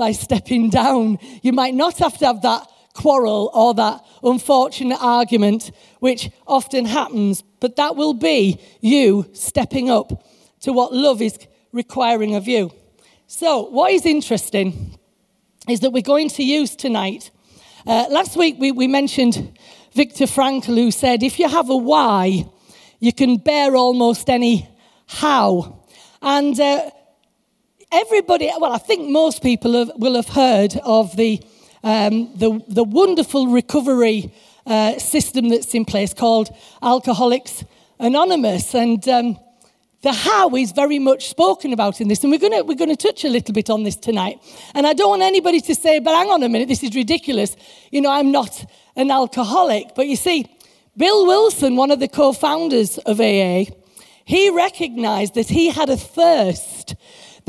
by 0.00 0.12
stepping 0.12 0.70
down. 0.70 1.18
You 1.42 1.52
might 1.52 1.74
not 1.74 1.98
have 1.98 2.16
to 2.18 2.26
have 2.26 2.40
that 2.40 2.66
quarrel 2.94 3.50
or 3.52 3.74
that 3.74 4.02
unfortunate 4.22 4.98
argument, 5.00 5.70
which 5.98 6.30
often 6.46 6.86
happens, 6.86 7.42
but 7.60 7.76
that 7.76 7.96
will 7.96 8.14
be 8.14 8.58
you 8.80 9.28
stepping 9.34 9.90
up 9.90 10.24
to 10.60 10.72
what 10.72 10.94
love 10.94 11.20
is 11.20 11.38
requiring 11.72 12.34
of 12.34 12.48
you. 12.48 12.72
So, 13.26 13.68
what 13.68 13.92
is 13.92 14.06
interesting 14.06 14.98
is 15.68 15.80
that 15.80 15.90
we're 15.90 16.12
going 16.14 16.30
to 16.30 16.42
use 16.42 16.74
tonight. 16.74 17.30
Uh, 17.86 18.06
last 18.08 18.38
week 18.38 18.56
we, 18.58 18.72
we 18.72 18.86
mentioned 18.86 19.58
Viktor 19.92 20.24
Frankl, 20.24 20.76
who 20.76 20.90
said, 20.90 21.22
if 21.22 21.38
you 21.38 21.46
have 21.46 21.68
a 21.68 21.76
why, 21.76 22.46
you 23.00 23.12
can 23.12 23.36
bear 23.36 23.76
almost 23.76 24.30
any 24.30 24.66
how. 25.06 25.84
And 26.22 26.58
uh, 26.58 26.90
everybody, 27.92 28.50
well, 28.58 28.72
I 28.72 28.78
think 28.78 29.08
most 29.08 29.42
people 29.42 29.72
have, 29.74 29.90
will 29.96 30.14
have 30.14 30.28
heard 30.28 30.76
of 30.84 31.16
the, 31.16 31.42
um, 31.82 32.30
the, 32.36 32.62
the, 32.68 32.84
wonderful 32.84 33.48
recovery 33.48 34.32
uh, 34.66 34.98
system 34.98 35.48
that's 35.48 35.74
in 35.74 35.84
place 35.84 36.14
called 36.14 36.50
Alcoholics 36.82 37.64
Anonymous. 37.98 38.74
And 38.74 39.06
um, 39.08 39.38
the 40.02 40.12
how 40.12 40.54
is 40.54 40.72
very 40.72 40.98
much 40.98 41.28
spoken 41.28 41.72
about 41.72 42.00
in 42.00 42.08
this. 42.08 42.22
And 42.22 42.30
we're 42.30 42.38
going 42.38 42.66
we're 42.66 42.74
to 42.74 42.96
touch 42.96 43.24
a 43.24 43.28
little 43.28 43.52
bit 43.52 43.68
on 43.68 43.82
this 43.82 43.96
tonight. 43.96 44.38
And 44.74 44.86
I 44.86 44.92
don't 44.92 45.10
want 45.10 45.22
anybody 45.22 45.60
to 45.62 45.74
say, 45.74 45.98
but 45.98 46.14
hang 46.14 46.30
on 46.30 46.42
a 46.42 46.48
minute, 46.48 46.68
this 46.68 46.82
is 46.82 46.94
ridiculous. 46.94 47.56
You 47.90 48.00
know, 48.00 48.10
I'm 48.10 48.30
not 48.30 48.64
an 48.96 49.10
alcoholic. 49.10 49.94
But 49.94 50.06
you 50.06 50.16
see, 50.16 50.46
Bill 50.96 51.26
Wilson, 51.26 51.76
one 51.76 51.90
of 51.90 52.00
the 52.00 52.08
co 52.08 52.32
founders 52.32 52.98
of 52.98 53.20
AA, 53.20 53.64
he 54.24 54.48
recognized 54.50 55.34
that 55.34 55.48
he 55.48 55.70
had 55.70 55.90
a 55.90 55.96
thirst 55.96 56.94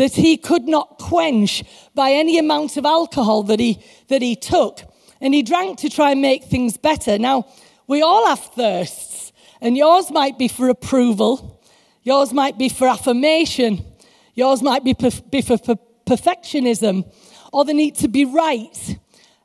that 0.02 0.14
he 0.14 0.36
could 0.36 0.68
not 0.68 0.98
quench 0.98 1.64
by 1.94 2.12
any 2.12 2.40
amount 2.40 2.76
of 2.76 2.88
alcohol 2.88 3.44
that 3.44 3.60
he, 3.60 3.80
that 4.08 4.20
he 4.20 4.36
took. 4.36 4.82
And 5.22 5.32
he 5.32 5.44
drank 5.44 5.78
to 5.82 5.92
try 5.92 6.10
and 6.10 6.20
make 6.20 6.46
things 6.46 6.76
better. 6.76 7.20
Now, 7.20 7.48
we 7.86 8.02
all 8.02 8.26
have 8.26 8.40
thirsts, 8.40 9.32
and 9.62 9.78
yours 9.78 10.10
might 10.10 10.40
be 10.40 10.48
for 10.48 10.70
approval, 10.70 11.64
yours 12.02 12.34
might 12.34 12.58
be 12.58 12.68
for 12.68 12.88
affirmation, 12.88 13.86
yours 14.34 14.64
might 14.64 14.84
be, 14.84 14.94
be 14.94 15.42
for 15.44 15.58
perfectionism, 16.08 17.06
or 17.54 17.64
the 17.64 17.76
need 17.76 17.94
to 17.98 18.08
be 18.08 18.26
right. 18.26 18.98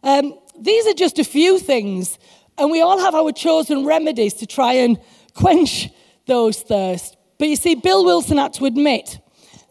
Um, 0.03 0.39
these 0.59 0.87
are 0.87 0.95
just 0.95 1.19
a 1.19 1.25
few 1.25 1.59
things, 1.59 2.19
and 2.57 2.71
we 2.71 2.81
all 2.81 2.99
have 2.99 3.15
our 3.15 3.31
chosen 3.31 3.85
remedies 3.85 4.33
to 4.33 4.47
try 4.47 4.73
and 4.73 4.99
quench 5.35 5.91
those 6.25 6.63
thirsts. 6.63 7.15
But 7.37 7.49
you 7.49 7.57
see, 7.57 7.75
Bill 7.75 8.07
Wilson 8.07 8.39
had 8.39 8.55
to 8.55 8.65
admit 8.65 9.19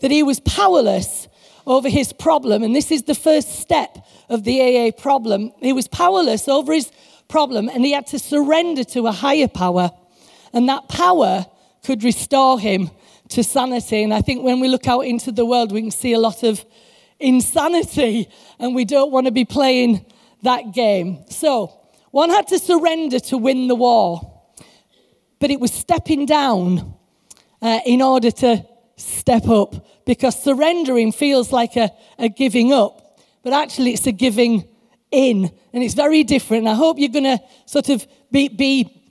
that 0.02 0.12
he 0.12 0.24
was 0.24 0.40
powerless 0.40 1.28
over 1.68 1.90
his 1.90 2.14
problem, 2.14 2.64
and 2.64 2.75
this 2.75 2.92
is 2.92 3.04
the 3.04 3.16
first 3.16 3.60
step 3.60 3.98
of 4.30 4.44
the 4.44 4.62
AA 4.62 4.92
problem. 4.92 5.52
He 5.60 5.74
was 5.74 5.88
powerless 5.88 6.48
over 6.48 6.74
his 6.74 6.92
problem, 7.28 7.70
and 7.70 7.84
he 7.84 7.92
had 7.92 8.08
to 8.08 8.20
surrender 8.20 8.84
to 8.84 9.08
a 9.08 9.12
higher 9.12 9.48
power, 9.48 9.92
and 10.54 10.70
that 10.70 10.88
power 10.88 11.46
could 11.84 12.04
restore 12.04 12.60
him 12.60 12.92
to 13.30 13.44
sanity. 13.44 14.04
And 14.04 14.14
I 14.14 14.22
think 14.22 14.44
when 14.44 14.60
we 14.60 14.68
look 14.68 14.88
out 14.88 15.02
into 15.02 15.32
the 15.32 15.46
world, 15.46 15.72
we 15.72 15.82
can 15.82 15.92
see 15.92 16.14
a 16.14 16.20
lot 16.20 16.44
of 16.44 16.64
insanity, 17.20 18.30
and 18.60 18.75
we 18.75 18.86
don't 18.86 19.12
want 19.12 19.25
to 19.25 19.32
be 19.32 19.46
playing 19.46 20.06
that 20.44 20.74
game. 20.74 21.25
So, 21.30 21.74
one 22.12 22.30
had 22.30 22.48
to 22.50 22.60
surrender 22.60 23.20
to 23.20 23.38
win 23.38 23.68
the 23.68 23.75
war, 23.75 24.22
but 25.40 25.52
it 25.52 25.60
was 25.60 25.74
stepping 25.74 26.25
down 26.25 26.94
uh, 27.62 27.80
in 27.86 28.02
order 28.02 28.32
to 28.32 28.66
step 28.98 29.48
up 29.48 30.06
because 30.06 30.42
surrendering 30.42 31.12
feels 31.12 31.52
like 31.52 31.75
a, 31.75 31.92
a 32.18 32.30
giving 32.30 32.72
up, 32.72 33.20
but 33.44 33.54
actually 33.54 33.94
it's 33.94 34.08
a 34.08 34.12
giving 34.12 34.68
in, 35.12 35.52
and 35.74 35.84
it's 35.84 35.94
very 35.94 36.24
different. 36.24 36.68
I 36.68 36.74
hope 36.74 37.00
you're 37.00 37.10
going 37.10 37.38
to 37.38 37.40
sort 37.66 37.90
of 37.90 38.06
be, 38.32 38.48
be 38.48 39.02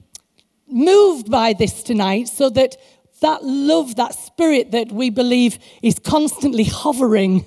moved 0.67 1.31
by 1.31 1.53
this 1.53 1.83
tonight 1.83 2.29
so 2.29 2.51
that 2.51 2.77
that 3.21 3.43
love, 3.43 3.97
that 3.97 4.15
spirit 4.15 4.73
that 4.73 4.93
we 4.93 5.09
believe 5.09 5.59
is 5.83 5.99
constantly 5.99 6.65
hovering, 6.65 7.47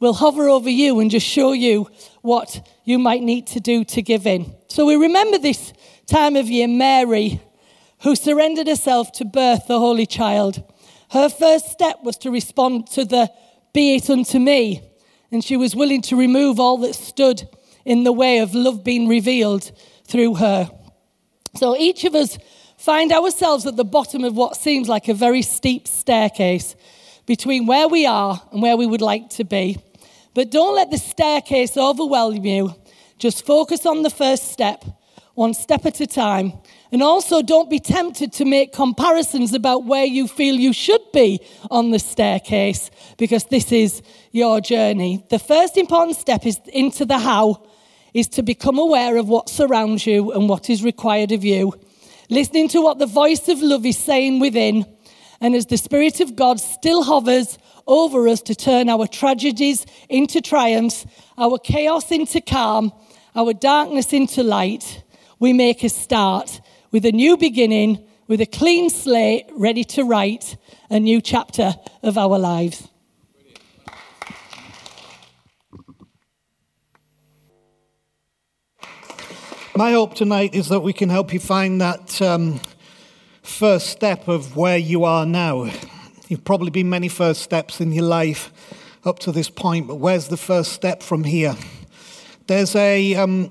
will 0.00 0.14
hover 0.14 0.48
over 0.48 0.68
you 0.68 0.98
and 0.98 1.12
just 1.12 1.24
show 1.24 1.52
you 1.52 1.88
what 2.22 2.68
you 2.84 2.98
might 2.98 3.22
need 3.22 3.46
to 3.46 3.60
do 3.60 3.84
to 3.84 4.02
give 4.02 4.26
in. 4.26 4.52
So 4.66 4.84
we 4.84 4.96
remember 4.96 5.38
this 5.38 5.72
time 6.06 6.34
of 6.34 6.50
year, 6.50 6.66
Mary, 6.66 7.40
who 8.00 8.16
surrendered 8.16 8.66
herself 8.66 9.12
to 9.12 9.24
birth 9.24 9.68
the 9.68 9.78
Holy 9.78 10.06
Child. 10.06 10.64
Her 11.12 11.28
first 11.28 11.70
step 11.70 11.98
was 12.02 12.16
to 12.18 12.30
respond 12.30 12.86
to 12.92 13.04
the 13.04 13.30
be 13.74 13.96
it 13.96 14.08
unto 14.08 14.38
me. 14.38 14.82
And 15.30 15.44
she 15.44 15.56
was 15.56 15.76
willing 15.76 16.02
to 16.02 16.16
remove 16.16 16.58
all 16.58 16.78
that 16.78 16.94
stood 16.94 17.48
in 17.84 18.04
the 18.04 18.12
way 18.12 18.38
of 18.38 18.54
love 18.54 18.82
being 18.82 19.08
revealed 19.08 19.72
through 20.06 20.36
her. 20.36 20.70
So 21.54 21.76
each 21.76 22.04
of 22.04 22.14
us 22.14 22.38
find 22.78 23.12
ourselves 23.12 23.66
at 23.66 23.76
the 23.76 23.84
bottom 23.84 24.24
of 24.24 24.36
what 24.36 24.56
seems 24.56 24.88
like 24.88 25.08
a 25.08 25.14
very 25.14 25.42
steep 25.42 25.86
staircase 25.86 26.76
between 27.26 27.66
where 27.66 27.88
we 27.88 28.06
are 28.06 28.40
and 28.50 28.62
where 28.62 28.76
we 28.76 28.86
would 28.86 29.02
like 29.02 29.28
to 29.30 29.44
be. 29.44 29.78
But 30.34 30.50
don't 30.50 30.74
let 30.74 30.90
the 30.90 30.98
staircase 30.98 31.76
overwhelm 31.76 32.44
you. 32.44 32.74
Just 33.18 33.44
focus 33.44 33.84
on 33.84 34.02
the 34.02 34.10
first 34.10 34.50
step, 34.50 34.84
one 35.34 35.54
step 35.54 35.86
at 35.86 36.00
a 36.00 36.06
time, 36.06 36.52
and 36.90 37.02
also, 37.02 37.40
don't 37.40 37.70
be 37.70 37.78
tempted 37.78 38.34
to 38.34 38.44
make 38.44 38.74
comparisons 38.74 39.54
about 39.54 39.84
where 39.84 40.04
you 40.04 40.28
feel 40.28 40.54
you 40.56 40.74
should 40.74 41.00
be 41.14 41.40
on 41.70 41.90
the 41.90 41.98
staircase, 41.98 42.90
because 43.16 43.44
this 43.44 43.72
is 43.72 44.02
your 44.30 44.60
journey. 44.60 45.24
The 45.30 45.38
first 45.38 45.78
important 45.78 46.18
step 46.18 46.44
is 46.44 46.60
into 46.66 47.06
the 47.06 47.18
how, 47.18 47.62
is 48.12 48.28
to 48.28 48.42
become 48.42 48.78
aware 48.78 49.16
of 49.16 49.28
what 49.28 49.48
surrounds 49.48 50.06
you 50.06 50.32
and 50.32 50.50
what 50.50 50.68
is 50.68 50.84
required 50.84 51.32
of 51.32 51.42
you. 51.44 51.72
Listening 52.28 52.68
to 52.68 52.82
what 52.82 52.98
the 52.98 53.06
voice 53.06 53.48
of 53.48 53.62
love 53.62 53.86
is 53.86 53.96
saying 53.96 54.38
within, 54.38 54.84
and 55.40 55.54
as 55.54 55.66
the 55.66 55.78
Spirit 55.78 56.20
of 56.20 56.36
God 56.36 56.60
still 56.60 57.02
hovers 57.04 57.58
over 57.86 58.28
us 58.28 58.42
to 58.42 58.54
turn 58.54 58.90
our 58.90 59.06
tragedies 59.06 59.86
into 60.10 60.42
triumphs, 60.42 61.06
our 61.38 61.58
chaos 61.58 62.10
into 62.10 62.40
calm, 62.42 62.92
our 63.34 63.54
darkness 63.54 64.12
into 64.12 64.42
light, 64.42 65.02
we 65.42 65.52
make 65.52 65.82
a 65.82 65.88
start 65.88 66.60
with 66.92 67.04
a 67.04 67.10
new 67.10 67.36
beginning, 67.36 67.98
with 68.28 68.40
a 68.40 68.46
clean 68.46 68.88
slate, 68.88 69.44
ready 69.56 69.82
to 69.82 70.04
write 70.04 70.56
a 70.88 71.00
new 71.00 71.20
chapter 71.20 71.74
of 72.04 72.16
our 72.16 72.38
lives. 72.38 72.86
My 79.74 79.90
hope 79.90 80.14
tonight 80.14 80.54
is 80.54 80.68
that 80.68 80.78
we 80.78 80.92
can 80.92 81.08
help 81.08 81.32
you 81.32 81.40
find 81.40 81.80
that 81.80 82.22
um, 82.22 82.60
first 83.42 83.88
step 83.88 84.28
of 84.28 84.56
where 84.56 84.78
you 84.78 85.02
are 85.02 85.26
now. 85.26 85.68
You've 86.28 86.44
probably 86.44 86.70
been 86.70 86.88
many 86.88 87.08
first 87.08 87.42
steps 87.42 87.80
in 87.80 87.90
your 87.90 88.04
life 88.04 88.52
up 89.04 89.18
to 89.18 89.32
this 89.32 89.50
point, 89.50 89.88
but 89.88 89.96
where's 89.96 90.28
the 90.28 90.36
first 90.36 90.70
step 90.72 91.02
from 91.02 91.24
here? 91.24 91.56
There's 92.46 92.76
a, 92.76 93.16
um, 93.16 93.50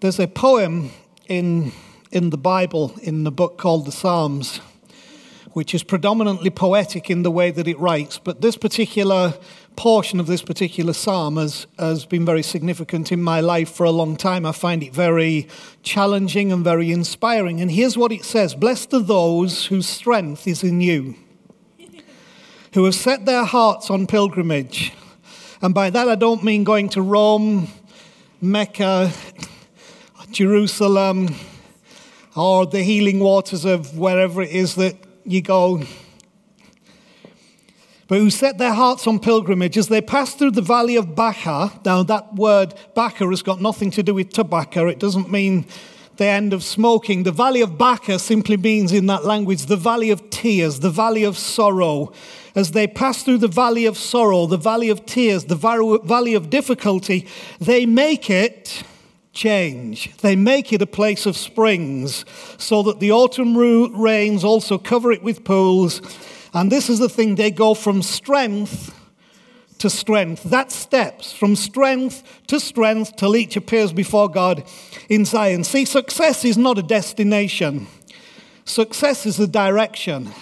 there's 0.00 0.18
a 0.18 0.26
poem 0.26 0.90
in 1.28 1.72
in 2.10 2.30
the 2.30 2.38
Bible 2.38 2.94
in 3.02 3.24
the 3.24 3.30
book 3.30 3.58
called 3.58 3.86
the 3.86 3.92
Psalms, 3.92 4.60
which 5.52 5.74
is 5.74 5.82
predominantly 5.82 6.50
poetic 6.50 7.10
in 7.10 7.22
the 7.22 7.30
way 7.30 7.50
that 7.50 7.68
it 7.68 7.78
writes. 7.78 8.18
But 8.18 8.40
this 8.40 8.56
particular 8.56 9.34
portion 9.76 10.18
of 10.18 10.26
this 10.26 10.42
particular 10.42 10.92
psalm 10.92 11.36
has, 11.36 11.66
has 11.78 12.04
been 12.04 12.24
very 12.24 12.42
significant 12.42 13.12
in 13.12 13.22
my 13.22 13.40
life 13.40 13.70
for 13.70 13.84
a 13.84 13.90
long 13.90 14.16
time. 14.16 14.44
I 14.44 14.52
find 14.52 14.82
it 14.82 14.92
very 14.92 15.46
challenging 15.82 16.50
and 16.50 16.64
very 16.64 16.90
inspiring. 16.90 17.60
And 17.60 17.70
here's 17.70 17.96
what 17.96 18.10
it 18.10 18.24
says 18.24 18.54
Blessed 18.54 18.94
are 18.94 19.00
those 19.00 19.66
whose 19.66 19.86
strength 19.86 20.48
is 20.48 20.64
in 20.64 20.80
you, 20.80 21.14
who 22.74 22.84
have 22.84 22.94
set 22.94 23.26
their 23.26 23.44
hearts 23.44 23.90
on 23.90 24.06
pilgrimage. 24.06 24.92
And 25.62 25.74
by 25.74 25.90
that, 25.90 26.08
I 26.08 26.14
don't 26.14 26.42
mean 26.42 26.64
going 26.64 26.88
to 26.90 27.02
Rome, 27.02 27.68
Mecca, 28.40 29.12
Jerusalem, 30.32 31.34
or 32.36 32.66
the 32.66 32.82
healing 32.82 33.20
waters 33.20 33.64
of 33.64 33.98
wherever 33.98 34.42
it 34.42 34.50
is 34.50 34.76
that 34.76 34.96
you 35.24 35.42
go. 35.42 35.82
But 38.08 38.18
who 38.18 38.30
set 38.30 38.58
their 38.58 38.72
hearts 38.72 39.06
on 39.06 39.20
pilgrimage 39.20 39.78
as 39.78 39.88
they 39.88 40.00
pass 40.00 40.34
through 40.34 40.50
the 40.52 40.62
valley 40.62 40.96
of 40.96 41.14
Baca. 41.14 41.72
Now, 41.84 42.02
that 42.02 42.34
word 42.34 42.74
Baca 42.94 43.26
has 43.28 43.42
got 43.42 43.60
nothing 43.60 43.90
to 43.92 44.02
do 44.02 44.14
with 44.14 44.30
tobacco, 44.30 44.88
it 44.88 44.98
doesn't 44.98 45.30
mean 45.30 45.66
the 46.16 46.26
end 46.26 46.52
of 46.52 46.62
smoking. 46.62 47.22
The 47.22 47.32
valley 47.32 47.62
of 47.62 47.78
Baca 47.78 48.18
simply 48.18 48.56
means 48.56 48.92
in 48.92 49.06
that 49.06 49.24
language 49.24 49.66
the 49.66 49.76
valley 49.76 50.10
of 50.10 50.28
tears, 50.28 50.80
the 50.80 50.90
valley 50.90 51.24
of 51.24 51.38
sorrow. 51.38 52.12
As 52.54 52.72
they 52.72 52.86
pass 52.86 53.22
through 53.22 53.38
the 53.38 53.48
valley 53.48 53.86
of 53.86 53.96
sorrow, 53.96 54.46
the 54.46 54.58
valley 54.58 54.90
of 54.90 55.06
tears, 55.06 55.44
the 55.44 55.54
valley 55.54 56.34
of 56.34 56.50
difficulty, 56.50 57.26
they 57.60 57.86
make 57.86 58.28
it 58.28 58.82
change. 59.32 60.16
They 60.18 60.36
make 60.36 60.72
it 60.72 60.82
a 60.82 60.86
place 60.86 61.26
of 61.26 61.36
springs 61.36 62.24
so 62.58 62.82
that 62.82 63.00
the 63.00 63.12
autumn 63.12 63.56
rains 63.56 64.44
also 64.44 64.78
cover 64.78 65.12
it 65.12 65.22
with 65.22 65.44
pools. 65.44 66.00
And 66.52 66.70
this 66.70 66.90
is 66.90 66.98
the 66.98 67.08
thing 67.08 67.36
they 67.36 67.50
go 67.50 67.74
from 67.74 68.02
strength 68.02 68.94
to 69.78 69.90
strength. 69.90 70.44
That 70.44 70.70
steps 70.70 71.32
from 71.32 71.56
strength 71.56 72.22
to 72.48 72.60
strength 72.60 73.16
till 73.16 73.34
each 73.36 73.56
appears 73.56 73.92
before 73.92 74.28
God 74.28 74.64
in 75.08 75.24
Zion. 75.24 75.64
See, 75.64 75.84
success 75.84 76.44
is 76.44 76.58
not 76.58 76.78
a 76.78 76.82
destination, 76.82 77.86
success 78.64 79.26
is 79.26 79.40
a 79.40 79.46
direction. 79.46 80.32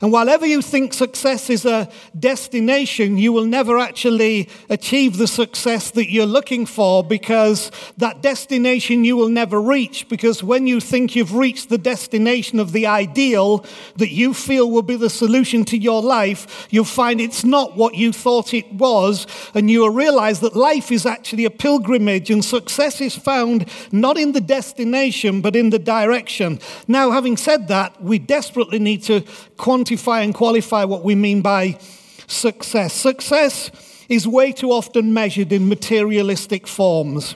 And 0.00 0.12
while 0.12 0.28
ever 0.28 0.46
you 0.46 0.62
think 0.62 0.92
success 0.92 1.50
is 1.50 1.64
a 1.64 1.88
destination, 2.18 3.18
you 3.18 3.32
will 3.32 3.46
never 3.46 3.78
actually 3.78 4.48
achieve 4.68 5.16
the 5.16 5.26
success 5.26 5.90
that 5.92 6.10
you're 6.10 6.26
looking 6.26 6.66
for 6.66 7.02
because 7.02 7.70
that 7.96 8.22
destination 8.22 9.04
you 9.04 9.16
will 9.16 9.28
never 9.28 9.60
reach. 9.60 10.08
Because 10.08 10.42
when 10.42 10.66
you 10.66 10.80
think 10.80 11.16
you've 11.16 11.34
reached 11.34 11.68
the 11.68 11.78
destination 11.78 12.60
of 12.60 12.72
the 12.72 12.86
ideal 12.86 13.64
that 13.96 14.10
you 14.10 14.34
feel 14.34 14.70
will 14.70 14.82
be 14.82 14.96
the 14.96 15.10
solution 15.10 15.64
to 15.66 15.78
your 15.78 16.02
life, 16.02 16.66
you'll 16.70 16.84
find 16.84 17.20
it's 17.20 17.44
not 17.44 17.76
what 17.76 17.94
you 17.94 18.12
thought 18.12 18.54
it 18.54 18.70
was. 18.72 19.26
And 19.54 19.70
you 19.70 19.80
will 19.80 19.90
realize 19.90 20.40
that 20.40 20.54
life 20.54 20.92
is 20.92 21.06
actually 21.06 21.44
a 21.44 21.50
pilgrimage 21.50 22.30
and 22.30 22.44
success 22.44 23.00
is 23.00 23.16
found 23.16 23.68
not 23.92 24.18
in 24.18 24.32
the 24.32 24.40
destination, 24.40 25.40
but 25.40 25.56
in 25.56 25.70
the 25.70 25.78
direction. 25.78 26.60
Now, 26.86 27.10
having 27.10 27.36
said 27.36 27.68
that, 27.68 28.02
we 28.02 28.18
desperately 28.18 28.78
need 28.78 29.02
to 29.04 29.22
quantify 29.56 29.95
and 30.22 30.34
qualify 30.34 30.84
what 30.84 31.02
we 31.02 31.14
mean 31.14 31.42
by 31.42 31.78
success. 32.26 32.92
Success 32.92 33.70
is 34.08 34.26
way 34.26 34.52
too 34.52 34.70
often 34.70 35.12
measured 35.12 35.52
in 35.52 35.68
materialistic 35.68 36.66
forms. 36.66 37.34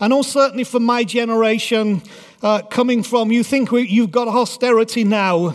I 0.00 0.08
know 0.08 0.22
certainly 0.22 0.64
for 0.64 0.80
my 0.80 1.04
generation, 1.04 2.02
uh, 2.42 2.62
coming 2.62 3.02
from, 3.02 3.30
you 3.30 3.44
think 3.44 3.70
we, 3.70 3.88
you've 3.88 4.10
got 4.10 4.28
austerity 4.28 5.04
now. 5.04 5.54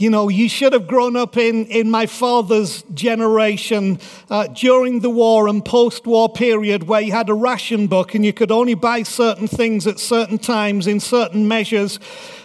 You 0.00 0.08
know, 0.08 0.30
you 0.30 0.48
should 0.48 0.72
have 0.72 0.86
grown 0.86 1.14
up 1.14 1.36
in, 1.36 1.66
in 1.66 1.90
my 1.90 2.06
father's 2.06 2.80
generation 2.94 3.98
uh, 4.30 4.46
during 4.46 5.00
the 5.00 5.10
war 5.10 5.46
and 5.46 5.62
post 5.62 6.06
war 6.06 6.26
period 6.30 6.84
where 6.84 7.02
you 7.02 7.12
had 7.12 7.28
a 7.28 7.34
ration 7.34 7.86
book 7.86 8.14
and 8.14 8.24
you 8.24 8.32
could 8.32 8.50
only 8.50 8.72
buy 8.72 9.02
certain 9.02 9.46
things 9.46 9.86
at 9.86 9.98
certain 9.98 10.38
times 10.38 10.86
in 10.86 11.00
certain 11.00 11.46
measures. 11.46 12.00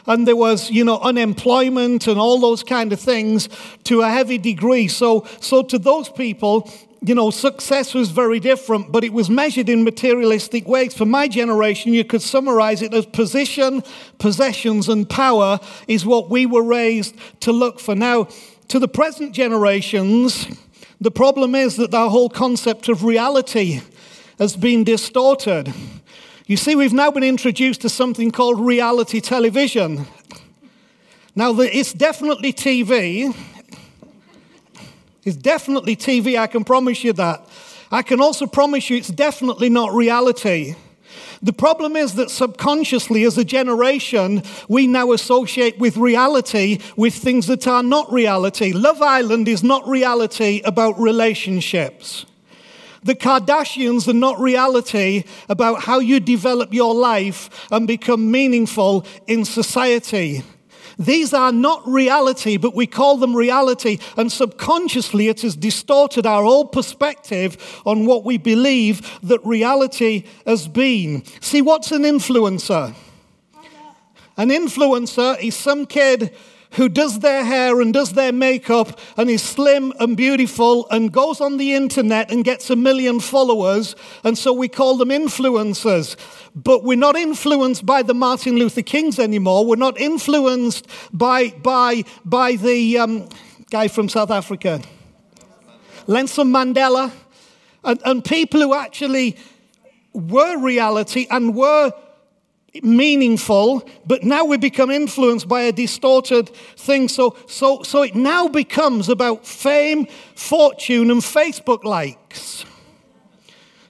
And 0.06 0.28
there 0.28 0.36
was, 0.36 0.70
you 0.70 0.84
know, 0.84 1.00
unemployment 1.00 2.08
and 2.08 2.20
all 2.20 2.42
those 2.42 2.62
kind 2.62 2.92
of 2.92 3.00
things 3.00 3.48
to 3.86 4.02
a 4.02 4.10
heavy 4.10 4.38
degree. 4.38 4.90
So, 4.90 5.26
so 5.40 5.64
to 5.64 5.80
those 5.80 6.10
people, 6.10 6.70
you 7.06 7.14
know, 7.14 7.30
success 7.30 7.94
was 7.94 8.10
very 8.10 8.40
different, 8.40 8.92
but 8.92 9.04
it 9.04 9.14
was 9.14 9.30
measured 9.30 9.70
in 9.70 9.84
materialistic 9.84 10.68
ways. 10.68 10.96
For 10.96 11.06
my 11.06 11.28
generation, 11.28 11.94
you 11.94 12.04
could 12.04 12.22
summarize 12.22 12.82
it 12.82 12.96
as 12.96 13.06
position, 13.06 13.84
possessions, 14.18 14.90
and 14.90 15.08
power 15.08 15.60
is 15.88 16.06
what 16.06 16.32
we 16.32 16.48
were 16.48 16.64
raised 16.64 17.16
to 17.42 17.52
look 17.52 17.80
for. 17.80 17.94
Now, 17.94 18.28
to 18.70 18.80
the 18.80 18.88
present 18.88 19.34
generations, 19.34 20.48
the 21.00 21.12
problem 21.12 21.54
is 21.54 21.76
that 21.78 21.94
our 21.94 22.10
whole 22.10 22.30
concept 22.30 22.90
of 22.90 23.04
reality 23.04 23.82
has 24.40 24.56
been 24.56 24.84
distorted. 24.84 25.72
You 26.48 26.58
see, 26.58 26.76
we've 26.76 26.94
now 26.94 27.12
been 27.12 27.24
introduced 27.24 27.82
to 27.82 27.90
something 27.90 28.32
called 28.32 28.60
reality 28.60 29.22
television. 29.22 30.08
Now, 31.36 31.60
it's 31.60 31.94
definitely 31.94 32.54
TV, 32.54 33.36
it's 35.26 35.36
definitely 35.36 35.96
TV, 35.96 36.38
I 36.38 36.48
can 36.48 36.64
promise 36.64 37.04
you 37.04 37.12
that. 37.14 37.46
I 37.92 38.02
can 38.02 38.22
also 38.22 38.46
promise 38.48 38.90
you 38.90 38.98
it's 38.98 39.10
definitely 39.10 39.70
not 39.70 39.94
reality. 39.94 40.76
The 41.42 41.54
problem 41.54 41.96
is 41.96 42.14
that 42.16 42.32
subconsciously, 42.32 43.24
as 43.24 43.38
a 43.38 43.44
generation, 43.44 44.44
we 44.68 44.88
now 44.88 45.12
associate 45.12 45.78
with 45.78 45.98
reality 45.98 46.80
with 46.96 47.14
things 47.14 47.48
that 47.48 47.68
are 47.68 47.84
not 47.84 48.12
reality. 48.12 48.72
Love 48.72 49.02
Island 49.02 49.48
is 49.48 49.64
not 49.64 49.88
reality 49.88 50.62
about 50.66 51.00
relationships. 51.00 52.26
The 53.04 53.16
Kardashians 53.16 54.08
are 54.08 54.14
not 54.14 54.40
reality 54.40 55.26
about 55.48 55.84
how 55.84 56.00
you 56.00 56.20
develop 56.20 56.74
your 56.74 56.96
life 56.96 57.68
and 57.72 57.88
become 57.88 58.32
meaningful 58.32 59.06
in 59.28 59.46
society. 59.46 60.44
These 60.98 61.34
are 61.34 61.52
not 61.52 61.88
reality, 61.88 62.58
but 62.58 62.76
we 62.76 62.88
call 62.88 63.18
them 63.18 63.36
reality. 63.36 64.00
And 64.18 64.32
subconsciously, 64.32 65.28
it 65.28 65.42
has 65.42 65.56
distorted 65.56 66.26
our 66.26 66.44
whole 66.44 66.66
perspective 66.66 67.82
on 67.86 68.06
what 68.06 68.24
we 68.24 68.38
believe 68.38 69.20
that 69.24 69.46
reality 69.46 70.24
has 70.46 70.68
been. 70.68 71.24
See, 71.42 71.62
what's 71.62 71.92
an 71.92 72.04
influencer? 72.04 72.96
An 74.38 74.50
influencer 74.50 75.42
is 75.42 75.56
some 75.56 75.86
kid 75.86 76.36
who 76.76 76.90
does 76.90 77.20
their 77.20 77.44
hair 77.44 77.80
and 77.82 77.94
does 77.94 78.14
their 78.14 78.32
makeup 78.32 79.00
and 79.18 79.30
is 79.30 79.42
slim 79.42 79.94
and 80.00 80.18
beautiful 80.18 80.88
and 80.90 81.12
goes 81.12 81.40
on 81.40 81.58
the 81.58 81.74
internet 81.74 82.32
and 82.32 82.44
gets 82.44 82.70
a 82.70 82.76
million 82.76 83.20
followers. 83.20 83.96
And 84.24 84.38
so 84.38 84.52
we 84.54 84.68
call 84.68 84.98
them 84.98 85.10
influencers. 85.10 86.18
But 86.54 86.84
we're 86.84 86.98
not 86.98 87.16
influenced 87.16 87.86
by 87.86 88.02
the 88.02 88.14
Martin 88.14 88.58
Luther 88.58 88.82
Kings 88.82 89.20
anymore. 89.20 89.66
We're 89.66 89.78
not 89.78 90.00
influenced 90.00 90.88
by, 91.14 91.50
by, 91.50 92.04
by 92.26 92.56
the 92.56 92.98
um, 92.98 93.30
guy 93.70 93.88
from 93.88 94.10
South 94.10 94.32
Africa, 94.32 94.82
Nelson 96.08 96.48
Mandela, 96.48 97.12
and, 97.84 98.02
and 98.06 98.24
people 98.24 98.62
who 98.62 98.74
actually 98.74 99.38
were 100.14 100.58
reality 100.58 101.28
and 101.30 101.56
were 101.56 101.94
meaningful, 102.84 103.88
but 104.06 104.24
now 104.24 104.46
we 104.46 104.58
become 104.58 104.92
influenced 104.92 105.48
by 105.48 105.62
a 105.62 105.72
distorted 105.72 106.50
thing. 106.78 107.08
So, 107.08 107.36
so, 107.48 107.84
so 107.84 108.04
it 108.04 108.16
now 108.16 108.48
becomes 108.48 109.10
about 109.10 109.46
fame, 109.46 110.08
fortune, 110.36 111.12
and 111.12 111.22
Facebook 111.22 111.84
likes. 111.84 112.66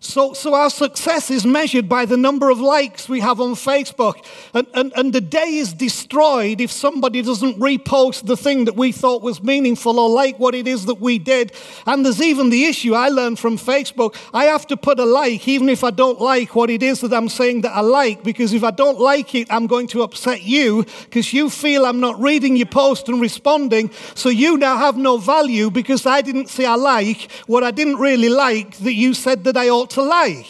So, 0.06 0.34
so 0.34 0.54
our 0.54 0.70
success 0.70 1.32
is 1.32 1.46
measured 1.46 1.90
by 1.90 2.06
the 2.06 2.16
number 2.16 2.52
of 2.52 2.60
likes 2.60 3.10
we 3.10 3.22
have 3.22 3.42
on 3.42 3.56
Facebook. 3.56 4.24
And, 4.54 4.68
and, 4.76 4.94
and 4.96 5.12
the 5.12 5.20
day 5.20 5.56
is 5.56 5.74
destroyed 5.74 6.62
if 6.62 6.72
somebody 6.72 7.24
doesn't 7.24 7.60
repost 7.60 8.28
the 8.28 8.38
thing 8.38 8.66
that 8.66 8.76
we 8.76 8.92
thought 8.92 9.24
was 9.24 9.42
meaningful 9.42 10.00
or 10.00 10.10
like 10.10 10.38
what 10.38 10.54
it 10.54 10.68
is 10.68 10.86
that 10.86 11.02
we 11.02 11.18
did. 11.18 11.54
And 11.88 12.06
there's 12.06 12.22
even 12.22 12.52
the 12.52 12.66
issue 12.66 12.94
I 12.94 13.10
learned 13.10 13.40
from 13.40 13.58
Facebook 13.58 14.16
I 14.32 14.46
have 14.46 14.68
to 14.68 14.78
put 14.78 15.00
a 15.00 15.06
like 15.06 15.48
even 15.48 15.70
if 15.70 15.84
I 15.84 15.90
don't 15.90 16.22
like 16.22 16.56
what 16.56 16.70
it 16.70 16.84
is 16.84 17.02
that 17.02 17.14
I'm 17.14 17.30
saying 17.30 17.62
that 17.62 17.76
I 17.76 17.82
like, 17.82 18.24
because 18.24 18.54
if 18.54 18.64
I 18.64 18.72
don't 18.72 19.00
like 19.00 19.34
it, 19.34 19.48
I'm 19.52 19.66
going 19.66 19.88
to 19.88 20.04
upset 20.04 20.44
you 20.44 20.86
because 21.06 21.34
you 21.34 21.50
feel 21.50 21.86
I'm 21.86 22.00
not 22.00 22.22
reading 22.22 22.56
your 22.56 22.68
post 22.68 23.10
and 23.10 23.20
responding. 23.20 23.92
So 24.14 24.30
you 24.30 24.58
now 24.58 24.78
have 24.78 24.98
no 24.98 25.18
value 25.18 25.72
because 25.72 26.06
I 26.06 26.22
didn't 26.22 26.50
say 26.50 26.66
I 26.66 26.76
like 26.76 27.32
what 27.48 27.64
I 27.64 27.72
didn't 27.72 27.98
really 27.98 28.30
like 28.30 28.78
that 28.80 28.94
you 28.94 29.16
said 29.16 29.46
that 29.46 29.58
I 29.58 29.70
ought 29.70 29.95
to 29.96 30.02
lie. 30.02 30.46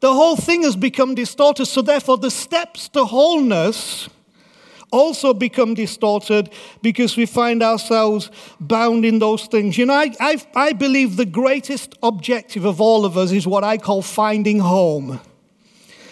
The 0.00 0.12
whole 0.12 0.36
thing 0.36 0.62
has 0.62 0.76
become 0.76 1.14
distorted, 1.14 1.66
so 1.66 1.82
therefore 1.82 2.18
the 2.18 2.30
steps 2.30 2.88
to 2.90 3.04
wholeness 3.04 4.08
also 4.92 5.34
become 5.34 5.74
distorted 5.74 6.50
because 6.80 7.16
we 7.16 7.26
find 7.26 7.62
ourselves 7.62 8.30
bound 8.60 9.04
in 9.04 9.18
those 9.18 9.46
things. 9.46 9.76
You 9.76 9.86
know, 9.86 9.94
I, 9.94 10.12
I, 10.20 10.46
I 10.54 10.72
believe 10.72 11.16
the 11.16 11.26
greatest 11.26 11.94
objective 12.02 12.64
of 12.64 12.80
all 12.80 13.04
of 13.04 13.16
us 13.16 13.32
is 13.32 13.46
what 13.46 13.64
I 13.64 13.78
call 13.78 14.02
finding 14.02 14.60
home. 14.60 15.20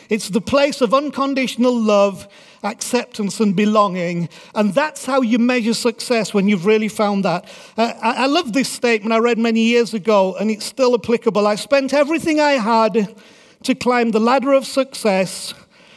It's 0.08 0.28
the 0.28 0.40
place 0.40 0.80
of 0.80 0.92
unconditional 0.92 1.78
love, 1.78 2.28
acceptance, 2.64 3.40
and 3.40 3.54
belonging. 3.54 4.28
And 4.54 4.74
that's 4.74 5.04
how 5.04 5.20
you 5.20 5.38
measure 5.38 5.74
success 5.74 6.32
when 6.34 6.48
you've 6.48 6.66
really 6.66 6.88
found 6.88 7.24
that. 7.24 7.46
Uh, 7.76 7.92
I, 8.02 8.24
I 8.24 8.26
love 8.26 8.52
this 8.52 8.68
statement 8.68 9.12
I 9.12 9.18
read 9.18 9.38
many 9.38 9.60
years 9.60 9.94
ago, 9.94 10.34
and 10.36 10.50
it's 10.50 10.64
still 10.64 10.94
applicable. 10.94 11.46
I 11.46 11.54
spent 11.56 11.92
everything 11.92 12.40
I 12.40 12.52
had 12.52 13.14
to 13.62 13.74
climb 13.74 14.10
the 14.10 14.20
ladder 14.20 14.52
of 14.52 14.66
success, 14.66 15.54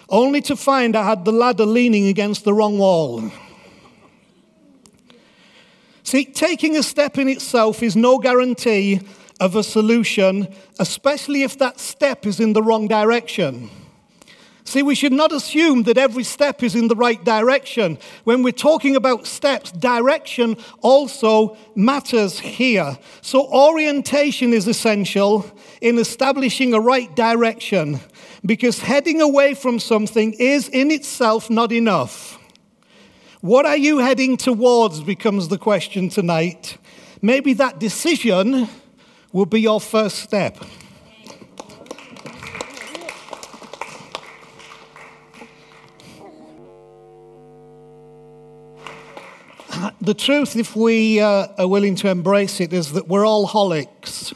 only 0.10 0.42
to 0.42 0.56
find 0.56 0.96
I 0.96 1.04
had 1.04 1.26
the 1.26 1.32
ladder 1.32 1.66
leaning 1.66 2.08
against 2.08 2.44
the 2.44 2.54
wrong 2.54 2.78
wall. 2.78 3.32
See, 6.04 6.24
taking 6.24 6.78
a 6.78 6.84
step 6.84 7.18
in 7.18 7.28
itself 7.28 7.84
is 7.84 7.96
no 7.96 8.18
guarantee 8.18 9.02
of 9.40 9.56
a 9.56 9.64
solution, 9.64 10.48
especially 10.80 11.44
if 11.44 11.58
that 11.58 11.80
step 11.80 12.26
is 12.26 12.40
in 12.40 12.54
the 12.54 12.64
wrong 12.64 12.88
direction. 12.88 13.70
See, 14.68 14.84
we 14.84 14.96
should 14.96 15.14
not 15.14 15.32
assume 15.32 15.84
that 15.84 15.98
every 15.98 16.26
step 16.26 16.62
is 16.62 16.76
in 16.76 16.90
the 16.90 16.96
right 16.96 17.24
direction. 17.24 17.98
When 18.26 18.44
we're 18.44 18.52
talking 18.52 18.98
about 18.98 19.26
steps, 19.26 19.72
direction 19.72 20.58
also 20.82 21.56
matters 21.74 22.38
here. 22.38 22.98
So, 23.22 23.48
orientation 23.48 24.52
is 24.52 24.68
essential 24.68 25.50
in 25.80 25.98
establishing 25.98 26.74
a 26.74 26.82
right 26.82 27.16
direction 27.16 28.02
because 28.46 28.80
heading 28.80 29.22
away 29.22 29.54
from 29.54 29.80
something 29.80 30.34
is 30.34 30.68
in 30.68 30.92
itself 30.92 31.50
not 31.50 31.72
enough. 31.72 32.38
What 33.40 33.66
are 33.66 33.78
you 33.78 34.00
heading 34.00 34.36
towards 34.36 35.02
becomes 35.02 35.48
the 35.48 35.58
question 35.58 36.10
tonight. 36.10 36.78
Maybe 37.22 37.54
that 37.54 37.80
decision 37.80 38.68
will 39.32 39.46
be 39.46 39.62
your 39.62 39.80
first 39.80 40.18
step. 40.18 40.58
The 50.02 50.14
truth, 50.14 50.56
if 50.56 50.76
we 50.76 51.20
uh, 51.20 51.48
are 51.58 51.68
willing 51.68 51.96
to 51.96 52.10
embrace 52.10 52.60
it, 52.60 52.74
is 52.74 52.94
that 52.94 53.08
we're 53.08 53.26
all 53.26 53.48
holics. 53.48 54.34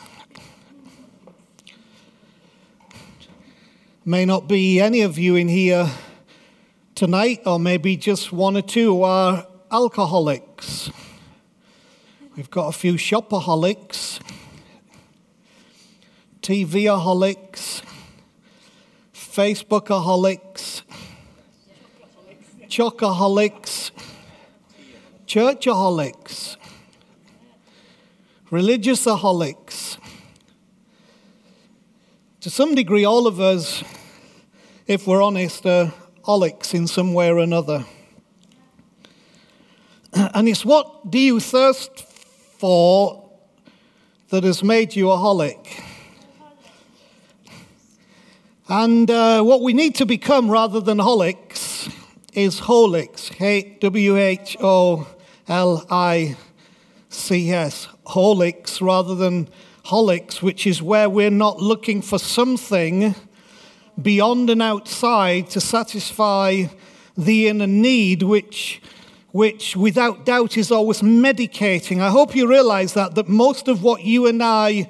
May 4.06 4.26
not 4.26 4.48
be 4.48 4.80
any 4.80 5.02
of 5.02 5.18
you 5.18 5.36
in 5.36 5.48
here 5.48 5.90
tonight, 6.96 7.42
or 7.46 7.60
maybe 7.60 7.98
just 7.98 8.32
one 8.32 8.58
or 8.58 8.62
two 8.62 8.96
who 8.96 9.04
are 9.04 9.48
alcoholics. 9.72 10.92
We've 12.36 12.50
got 12.50 12.68
a 12.68 12.72
few 12.72 12.94
shopaholics, 12.94 14.20
TVaholics, 16.42 17.84
Facebookaholics, 19.14 20.82
churchaholics, 25.32 26.58
religiousaholics. 28.52 29.98
To 32.42 32.50
some 32.50 32.76
degree, 32.76 33.06
all 33.06 33.28
of 33.28 33.40
us, 33.40 33.82
if 34.88 35.08
we're 35.08 35.22
honest, 35.22 35.66
are 35.66 35.94
holics 36.26 36.74
in 36.74 36.86
some 36.86 37.14
way 37.14 37.30
or 37.30 37.40
another. 37.40 37.86
And 40.34 40.50
it's 40.50 40.66
what 40.66 41.10
do 41.10 41.18
you 41.18 41.40
thirst 41.40 42.06
for 42.60 43.32
that 44.32 44.44
has 44.44 44.62
made 44.62 44.98
you 44.98 45.12
a 45.12 45.16
holic? 45.16 45.66
And 48.68 49.10
uh, 49.10 49.44
what 49.44 49.62
we 49.62 49.72
need 49.72 49.96
to 49.96 50.06
become 50.06 50.52
rather 50.52 50.82
than 50.82 50.98
holics 50.98 51.90
is 52.34 52.60
holics. 52.60 53.32
W 53.80 54.18
H 54.18 54.58
O 54.60 55.08
L 55.48 55.86
I 55.90 56.36
C 57.10 57.52
S. 57.52 57.88
Wholics 58.06 58.82
rather 58.82 59.16
than 59.16 59.50
holics, 59.86 60.42
which 60.42 60.68
is 60.68 60.82
where 60.82 61.10
we're 61.10 61.32
not 61.32 61.60
looking 61.60 62.02
for 62.02 62.20
something 62.20 63.16
beyond 64.02 64.50
and 64.50 64.62
outside 64.62 65.50
to 65.50 65.60
satisfy 65.60 66.64
the 67.18 67.48
inner 67.48 67.68
need, 67.68 68.24
which 68.24 68.82
which 69.32 69.76
without 69.76 70.26
doubt 70.26 70.58
is 70.58 70.72
always 70.72 71.02
medicating. 71.02 72.02
I 72.02 72.10
hope 72.10 72.36
you 72.36 72.50
realize 72.50 72.94
that, 72.94 73.16
that 73.16 73.30
most 73.30 73.68
of 73.68 73.82
what 73.82 74.04
you 74.04 74.28
and 74.28 74.44
I 74.44 74.90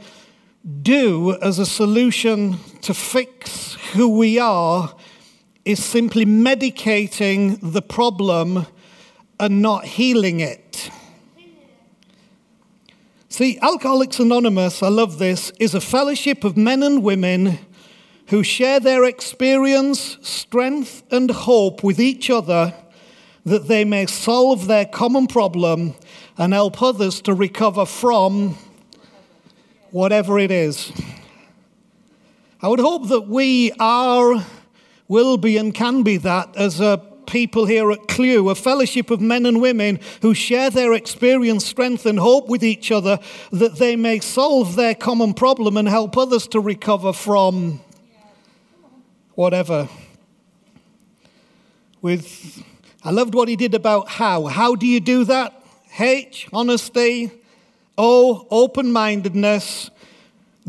do 0.81 1.37
as 1.41 1.59
a 1.59 1.65
solution 1.65 2.57
to 2.81 2.93
fix 2.93 3.75
who 3.93 4.17
we 4.17 4.39
are 4.39 4.95
is 5.63 5.83
simply 5.83 6.25
medicating 6.25 7.59
the 7.61 7.83
problem 7.83 8.65
and 9.41 9.59
not 9.59 9.83
healing 9.85 10.39
it. 10.39 10.91
See, 13.27 13.57
Alcoholics 13.59 14.19
Anonymous, 14.19 14.83
I 14.83 14.89
love 14.89 15.17
this, 15.17 15.51
is 15.59 15.73
a 15.73 15.81
fellowship 15.81 16.43
of 16.43 16.55
men 16.55 16.83
and 16.83 17.01
women 17.01 17.57
who 18.27 18.43
share 18.43 18.79
their 18.79 19.03
experience, 19.03 20.19
strength, 20.21 21.01
and 21.11 21.31
hope 21.31 21.83
with 21.83 21.99
each 21.99 22.29
other 22.29 22.75
that 23.43 23.67
they 23.67 23.83
may 23.83 24.05
solve 24.05 24.67
their 24.67 24.85
common 24.85 25.25
problem 25.25 25.95
and 26.37 26.53
help 26.53 26.79
others 26.79 27.19
to 27.21 27.33
recover 27.33 27.87
from 27.87 28.55
whatever 29.89 30.37
it 30.37 30.51
is. 30.51 30.91
I 32.61 32.67
would 32.67 32.79
hope 32.79 33.07
that 33.07 33.27
we 33.27 33.71
are, 33.79 34.45
will 35.07 35.37
be, 35.37 35.57
and 35.57 35.73
can 35.73 36.03
be 36.03 36.17
that 36.17 36.55
as 36.55 36.79
a 36.79 37.10
people 37.27 37.65
here 37.65 37.91
at 37.91 38.07
Clue, 38.07 38.49
a 38.49 38.55
fellowship 38.55 39.09
of 39.11 39.21
men 39.21 39.45
and 39.45 39.61
women 39.61 39.99
who 40.21 40.33
share 40.33 40.69
their 40.69 40.93
experience, 40.93 41.65
strength, 41.65 42.05
and 42.05 42.19
hope 42.19 42.47
with 42.47 42.63
each 42.63 42.91
other 42.91 43.19
that 43.51 43.77
they 43.77 43.95
may 43.95 44.19
solve 44.19 44.75
their 44.75 44.95
common 44.95 45.33
problem 45.33 45.77
and 45.77 45.87
help 45.87 46.17
others 46.17 46.47
to 46.47 46.59
recover 46.59 47.13
from 47.13 47.81
whatever. 49.35 49.89
With 52.01 52.63
I 53.03 53.09
loved 53.09 53.33
what 53.33 53.47
he 53.47 53.55
did 53.55 53.73
about 53.73 54.09
how. 54.09 54.45
How 54.45 54.75
do 54.75 54.85
you 54.85 54.99
do 54.99 55.23
that? 55.25 55.53
H, 55.99 56.47
honesty. 56.53 57.31
O, 57.97 58.47
open 58.51 58.91
mindedness. 58.91 59.89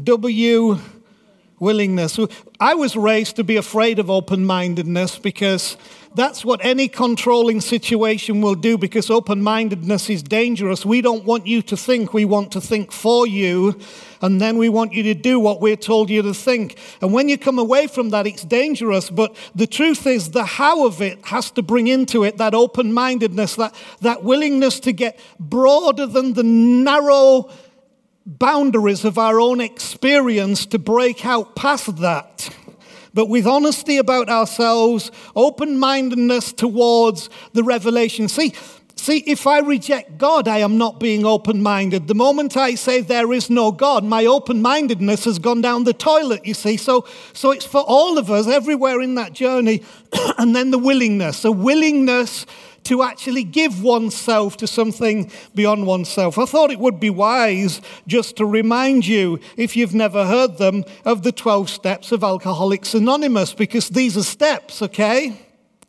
W, 0.02 0.78
willingness. 1.62 2.18
I 2.58 2.74
was 2.74 2.96
raised 2.96 3.36
to 3.36 3.44
be 3.44 3.56
afraid 3.56 4.00
of 4.00 4.10
open 4.10 4.44
mindedness 4.44 5.18
because 5.18 5.76
that's 6.14 6.44
what 6.44 6.62
any 6.62 6.88
controlling 6.88 7.60
situation 7.60 8.42
will 8.42 8.56
do 8.56 8.76
because 8.76 9.08
open 9.08 9.42
mindedness 9.42 10.10
is 10.10 10.22
dangerous. 10.22 10.84
We 10.84 11.00
don't 11.00 11.24
want 11.24 11.46
you 11.46 11.62
to 11.62 11.76
think, 11.76 12.12
we 12.12 12.24
want 12.24 12.52
to 12.52 12.60
think 12.60 12.92
for 12.92 13.26
you, 13.26 13.78
and 14.20 14.40
then 14.40 14.58
we 14.58 14.68
want 14.68 14.92
you 14.92 15.04
to 15.04 15.14
do 15.14 15.40
what 15.40 15.60
we're 15.60 15.76
told 15.76 16.10
you 16.10 16.20
to 16.22 16.34
think. 16.34 16.76
And 17.00 17.12
when 17.12 17.28
you 17.28 17.38
come 17.38 17.58
away 17.58 17.86
from 17.86 18.10
that, 18.10 18.26
it's 18.26 18.42
dangerous. 18.42 19.08
But 19.08 19.34
the 19.54 19.66
truth 19.66 20.06
is, 20.06 20.32
the 20.32 20.44
how 20.44 20.84
of 20.84 21.00
it 21.00 21.24
has 21.26 21.50
to 21.52 21.62
bring 21.62 21.86
into 21.86 22.24
it 22.24 22.38
that 22.38 22.54
open 22.54 22.92
mindedness, 22.92 23.56
that, 23.56 23.74
that 24.00 24.22
willingness 24.22 24.80
to 24.80 24.92
get 24.92 25.18
broader 25.40 26.06
than 26.06 26.34
the 26.34 26.42
narrow 26.42 27.48
boundaries 28.24 29.04
of 29.04 29.18
our 29.18 29.40
own 29.40 29.60
experience 29.60 30.66
to 30.66 30.78
break 30.78 31.24
out 31.26 31.56
past 31.56 31.96
that 31.96 32.50
but 33.14 33.28
with 33.28 33.46
honesty 33.46 33.98
about 33.98 34.28
ourselves, 34.28 35.10
open 35.36 35.78
mindedness 35.78 36.52
towards 36.52 37.28
the 37.52 37.62
revelation. 37.62 38.28
See, 38.28 38.54
See, 38.94 39.18
if 39.26 39.48
I 39.48 39.58
reject 39.58 40.16
God, 40.16 40.46
I 40.46 40.58
am 40.58 40.78
not 40.78 41.00
being 41.00 41.26
open 41.26 41.60
minded. 41.60 42.06
The 42.06 42.14
moment 42.14 42.56
I 42.56 42.76
say 42.76 43.00
there 43.00 43.32
is 43.32 43.50
no 43.50 43.72
God, 43.72 44.04
my 44.04 44.26
open 44.26 44.62
mindedness 44.62 45.24
has 45.24 45.40
gone 45.40 45.60
down 45.60 45.82
the 45.82 45.92
toilet, 45.92 46.46
you 46.46 46.54
see. 46.54 46.76
So, 46.76 47.04
so 47.32 47.50
it's 47.50 47.66
for 47.66 47.80
all 47.80 48.16
of 48.16 48.30
us 48.30 48.46
everywhere 48.46 49.00
in 49.00 49.16
that 49.16 49.32
journey. 49.32 49.82
and 50.38 50.54
then 50.54 50.70
the 50.70 50.78
willingness, 50.78 51.44
a 51.44 51.50
willingness 51.50 52.46
to 52.84 53.02
actually 53.02 53.44
give 53.44 53.82
oneself 53.82 54.56
to 54.58 54.66
something 54.66 55.30
beyond 55.54 55.86
oneself. 55.86 56.38
I 56.38 56.44
thought 56.44 56.70
it 56.70 56.78
would 56.78 57.00
be 57.00 57.10
wise 57.10 57.80
just 58.06 58.36
to 58.36 58.46
remind 58.46 59.06
you, 59.06 59.38
if 59.56 59.76
you've 59.76 59.94
never 59.94 60.26
heard 60.26 60.58
them, 60.58 60.84
of 61.04 61.22
the 61.22 61.32
12 61.32 61.70
steps 61.70 62.12
of 62.12 62.24
Alcoholics 62.24 62.94
Anonymous, 62.94 63.54
because 63.54 63.88
these 63.88 64.16
are 64.16 64.22
steps, 64.22 64.82
okay? 64.82 65.40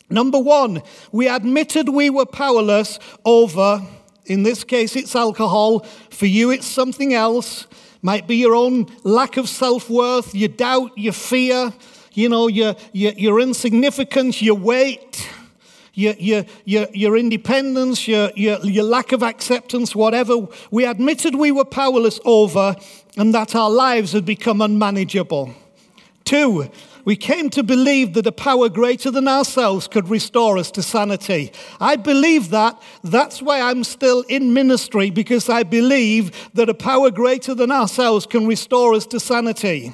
Number 0.09 0.37
one, 0.37 0.81
we 1.11 1.27
admitted 1.27 1.89
we 1.89 2.09
were 2.09 2.25
powerless 2.25 2.99
over, 3.25 3.81
in 4.25 4.43
this 4.43 4.63
case, 4.63 4.95
it's 4.95 5.15
alcohol. 5.15 5.79
For 6.09 6.27
you, 6.27 6.51
it's 6.51 6.67
something 6.67 7.13
else. 7.13 7.67
Might 8.01 8.27
be 8.27 8.37
your 8.37 8.53
own 8.53 8.87
lack 9.03 9.37
of 9.37 9.49
self 9.49 9.89
worth, 9.89 10.35
your 10.35 10.49
doubt, 10.49 10.97
your 10.97 11.13
fear, 11.13 11.73
you 12.13 12.29
know, 12.29 12.47
your, 12.47 12.75
your, 12.91 13.13
your 13.13 13.39
insignificance, 13.39 14.41
your 14.41 14.55
weight 14.55 15.27
your, 15.93 16.13
your, 16.17 16.45
your, 16.65 16.87
your 16.93 17.17
independence, 17.17 18.07
your, 18.07 18.31
your, 18.35 18.59
your 18.65 18.83
lack 18.83 19.11
of 19.11 19.21
acceptance, 19.21 19.95
whatever, 19.95 20.47
we 20.71 20.85
admitted 20.85 21.35
we 21.35 21.51
were 21.51 21.65
powerless 21.65 22.19
over 22.25 22.75
and 23.15 23.33
that 23.33 23.55
our 23.55 23.69
lives 23.69 24.13
had 24.13 24.25
become 24.25 24.61
unmanageable. 24.61 25.53
Two, 26.23 26.69
we 27.05 27.15
came 27.15 27.49
to 27.49 27.63
believe 27.63 28.13
that 28.13 28.25
a 28.25 28.31
power 28.31 28.69
greater 28.69 29.11
than 29.11 29.27
ourselves 29.27 29.87
could 29.87 30.07
restore 30.07 30.57
us 30.57 30.71
to 30.71 30.81
sanity. 30.81 31.51
I 31.79 31.97
believe 31.97 32.49
that. 32.51 32.81
That's 33.03 33.41
why 33.41 33.59
I'm 33.61 33.83
still 33.83 34.21
in 34.29 34.53
ministry, 34.53 35.09
because 35.09 35.49
I 35.49 35.63
believe 35.63 36.31
that 36.53 36.69
a 36.69 36.73
power 36.73 37.11
greater 37.11 37.53
than 37.53 37.71
ourselves 37.71 38.25
can 38.25 38.47
restore 38.47 38.93
us 38.93 39.05
to 39.07 39.19
sanity. 39.19 39.93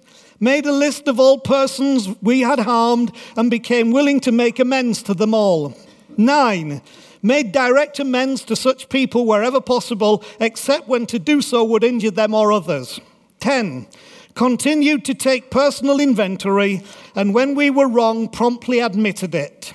made 0.41 0.65
a 0.65 0.73
list 0.73 1.07
of 1.07 1.19
all 1.19 1.39
persons 1.39 2.09
we 2.21 2.41
had 2.41 2.59
harmed, 2.59 3.15
and 3.37 3.49
became 3.49 3.91
willing 3.91 4.19
to 4.19 4.31
make 4.33 4.59
amends 4.59 5.01
to 5.03 5.13
them 5.13 5.33
all. 5.33 5.73
Nine, 6.17 6.81
made 7.21 7.51
direct 7.51 7.99
amends 7.99 8.43
to 8.45 8.55
such 8.55 8.89
people 8.89 9.25
wherever 9.25 9.61
possible, 9.61 10.23
except 10.39 10.89
when 10.89 11.05
to 11.05 11.19
do 11.19 11.41
so 11.41 11.63
would 11.63 11.83
injure 11.83 12.11
them 12.11 12.33
or 12.33 12.51
others. 12.51 12.99
10. 13.39 13.87
Continued 14.33 15.05
to 15.05 15.13
take 15.13 15.51
personal 15.51 15.99
inventory, 15.99 16.83
and 17.15 17.33
when 17.33 17.55
we 17.55 17.69
were 17.69 17.87
wrong, 17.87 18.27
promptly 18.27 18.79
admitted 18.79 19.35
it. 19.35 19.73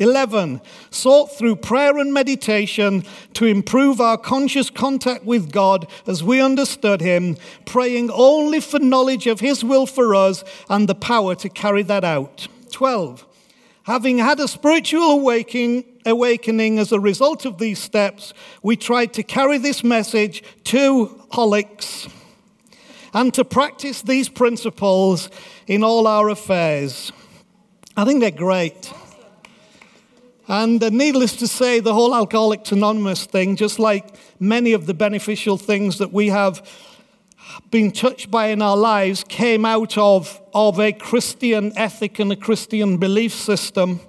11. 0.00 0.60
Sought 0.90 1.26
through 1.36 1.56
prayer 1.56 1.98
and 1.98 2.12
meditation 2.12 3.04
to 3.34 3.44
improve 3.44 4.00
our 4.00 4.16
conscious 4.18 4.70
contact 4.70 5.24
with 5.24 5.52
God 5.52 5.86
as 6.06 6.24
we 6.24 6.40
understood 6.40 7.00
Him, 7.00 7.36
praying 7.66 8.10
only 8.10 8.60
for 8.60 8.80
knowledge 8.80 9.26
of 9.26 9.40
His 9.40 9.62
will 9.62 9.86
for 9.86 10.14
us 10.14 10.42
and 10.68 10.88
the 10.88 10.94
power 10.94 11.34
to 11.36 11.48
carry 11.48 11.82
that 11.84 12.02
out. 12.02 12.48
12. 12.72 13.26
Having 13.84 14.18
had 14.18 14.40
a 14.40 14.48
spiritual 14.48 15.02
awakening, 15.02 15.84
awakening 16.06 16.78
as 16.78 16.92
a 16.92 17.00
result 17.00 17.44
of 17.44 17.58
these 17.58 17.78
steps, 17.78 18.32
we 18.62 18.76
tried 18.76 19.12
to 19.14 19.22
carry 19.22 19.58
this 19.58 19.84
message 19.84 20.42
to 20.64 21.06
Holics 21.32 22.10
and 23.12 23.34
to 23.34 23.44
practice 23.44 24.02
these 24.02 24.28
principles 24.28 25.30
in 25.66 25.82
all 25.82 26.06
our 26.06 26.28
affairs. 26.28 27.12
I 27.96 28.04
think 28.04 28.20
they're 28.20 28.30
great. 28.30 28.92
And 30.50 30.82
uh, 30.82 30.90
needless 30.90 31.36
to 31.36 31.46
say, 31.46 31.78
the 31.78 31.94
whole 31.94 32.12
Alcoholics 32.12 32.72
Anonymous 32.72 33.24
thing, 33.24 33.54
just 33.54 33.78
like 33.78 34.16
many 34.40 34.72
of 34.72 34.86
the 34.86 34.94
beneficial 34.94 35.56
things 35.56 35.98
that 35.98 36.12
we 36.12 36.26
have 36.26 36.68
been 37.70 37.92
touched 37.92 38.32
by 38.32 38.48
in 38.48 38.60
our 38.60 38.76
lives 38.76 39.22
came 39.22 39.64
out 39.64 39.96
of, 39.96 40.42
of 40.52 40.80
a 40.80 40.92
Christian 40.92 41.72
ethic 41.76 42.18
and 42.18 42.32
a 42.32 42.36
Christian 42.36 42.96
belief 42.98 43.32
system. 43.32 44.00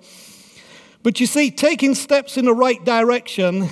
But 1.03 1.19
you 1.19 1.27
see, 1.27 1.51
taking 1.51 1.93
steps 1.93 2.37
in 2.37 2.45
the 2.45 2.55
right 2.55 2.83
direction 2.83 3.69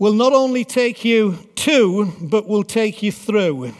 will 0.00 0.14
not 0.14 0.32
only 0.32 0.64
take 0.64 1.04
you 1.04 1.38
to, 1.54 2.12
but 2.20 2.48
will 2.48 2.64
take 2.64 3.04
you 3.04 3.12
through. 3.12 3.72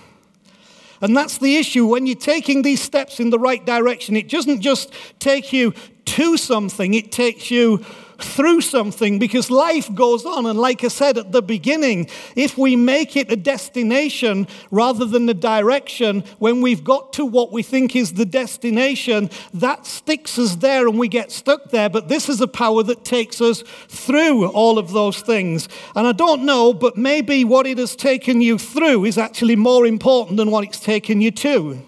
And 1.01 1.17
that's 1.17 1.39
the 1.39 1.57
issue. 1.57 1.85
When 1.87 2.07
you're 2.07 2.17
taking 2.17 2.63
these 2.63 2.81
steps 2.81 3.19
in 3.19 3.31
the 3.31 3.39
right 3.41 3.65
direction, 3.65 4.15
it 4.15 4.29
doesn't 4.29 4.61
just 4.61 4.93
take 5.19 5.53
you 5.53 5.75
to 6.09 6.37
something, 6.37 6.95
it 6.95 7.13
takes 7.13 7.51
you 7.51 7.85
through 8.19 8.61
something 8.61 9.19
because 9.19 9.51
life 9.51 9.95
goes 9.95 10.25
on. 10.25 10.47
And 10.47 10.59
like 10.59 10.83
I 10.83 10.89
said 10.89 11.19
at 11.19 11.31
the 11.33 11.43
beginning, 11.43 12.09
if 12.35 12.59
we 12.59 12.75
make 12.75 13.17
it 13.17 13.31
a 13.31 13.37
destination 13.37 14.49
rather 14.71 15.05
than 15.05 15.29
a 15.29 15.35
direction, 15.35 16.25
when 16.39 16.61
we've 16.61 16.83
got 16.83 17.13
to 17.15 17.25
what 17.25 17.53
we 17.53 17.63
think 17.63 17.95
is 17.95 18.15
the 18.15 18.27
destination, 18.27 19.31
that 19.55 19.87
sticks 19.87 20.39
us 20.39 20.57
there 20.57 20.89
and 20.89 20.99
we 20.99 21.09
get 21.09 21.31
stuck 21.31 21.71
there. 21.71 21.89
But 21.89 22.09
this 22.09 22.29
is 22.29 22.41
a 22.41 22.49
power 22.49 22.83
that 22.85 23.05
takes 23.05 23.41
us 23.41 23.63
through 23.89 24.49
all 24.49 24.79
of 24.79 24.93
those 24.93 25.21
things. 25.21 25.69
And 25.95 26.07
I 26.07 26.13
don't 26.13 26.45
know, 26.45 26.73
but 26.73 26.97
maybe 26.97 27.45
what 27.45 27.67
it 27.67 27.79
has 27.79 27.95
taken 27.95 28.41
you 28.41 28.59
through 28.59 29.05
is 29.05 29.19
actually 29.19 29.57
more 29.57 29.87
important 29.87 30.39
than 30.39 30.51
what 30.51 30.65
it's 30.65 30.81
taken 30.81 31.21
you 31.21 31.31
to. 31.31 31.83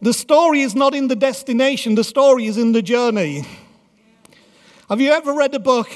The 0.00 0.12
story 0.12 0.60
is 0.60 0.76
not 0.76 0.94
in 0.94 1.08
the 1.08 1.16
destination, 1.16 1.96
the 1.96 2.04
story 2.04 2.46
is 2.46 2.56
in 2.56 2.72
the 2.72 2.82
journey. 2.82 3.44
Have 4.88 5.00
you 5.00 5.10
ever 5.10 5.32
read 5.32 5.54
a 5.54 5.58
book 5.58 5.90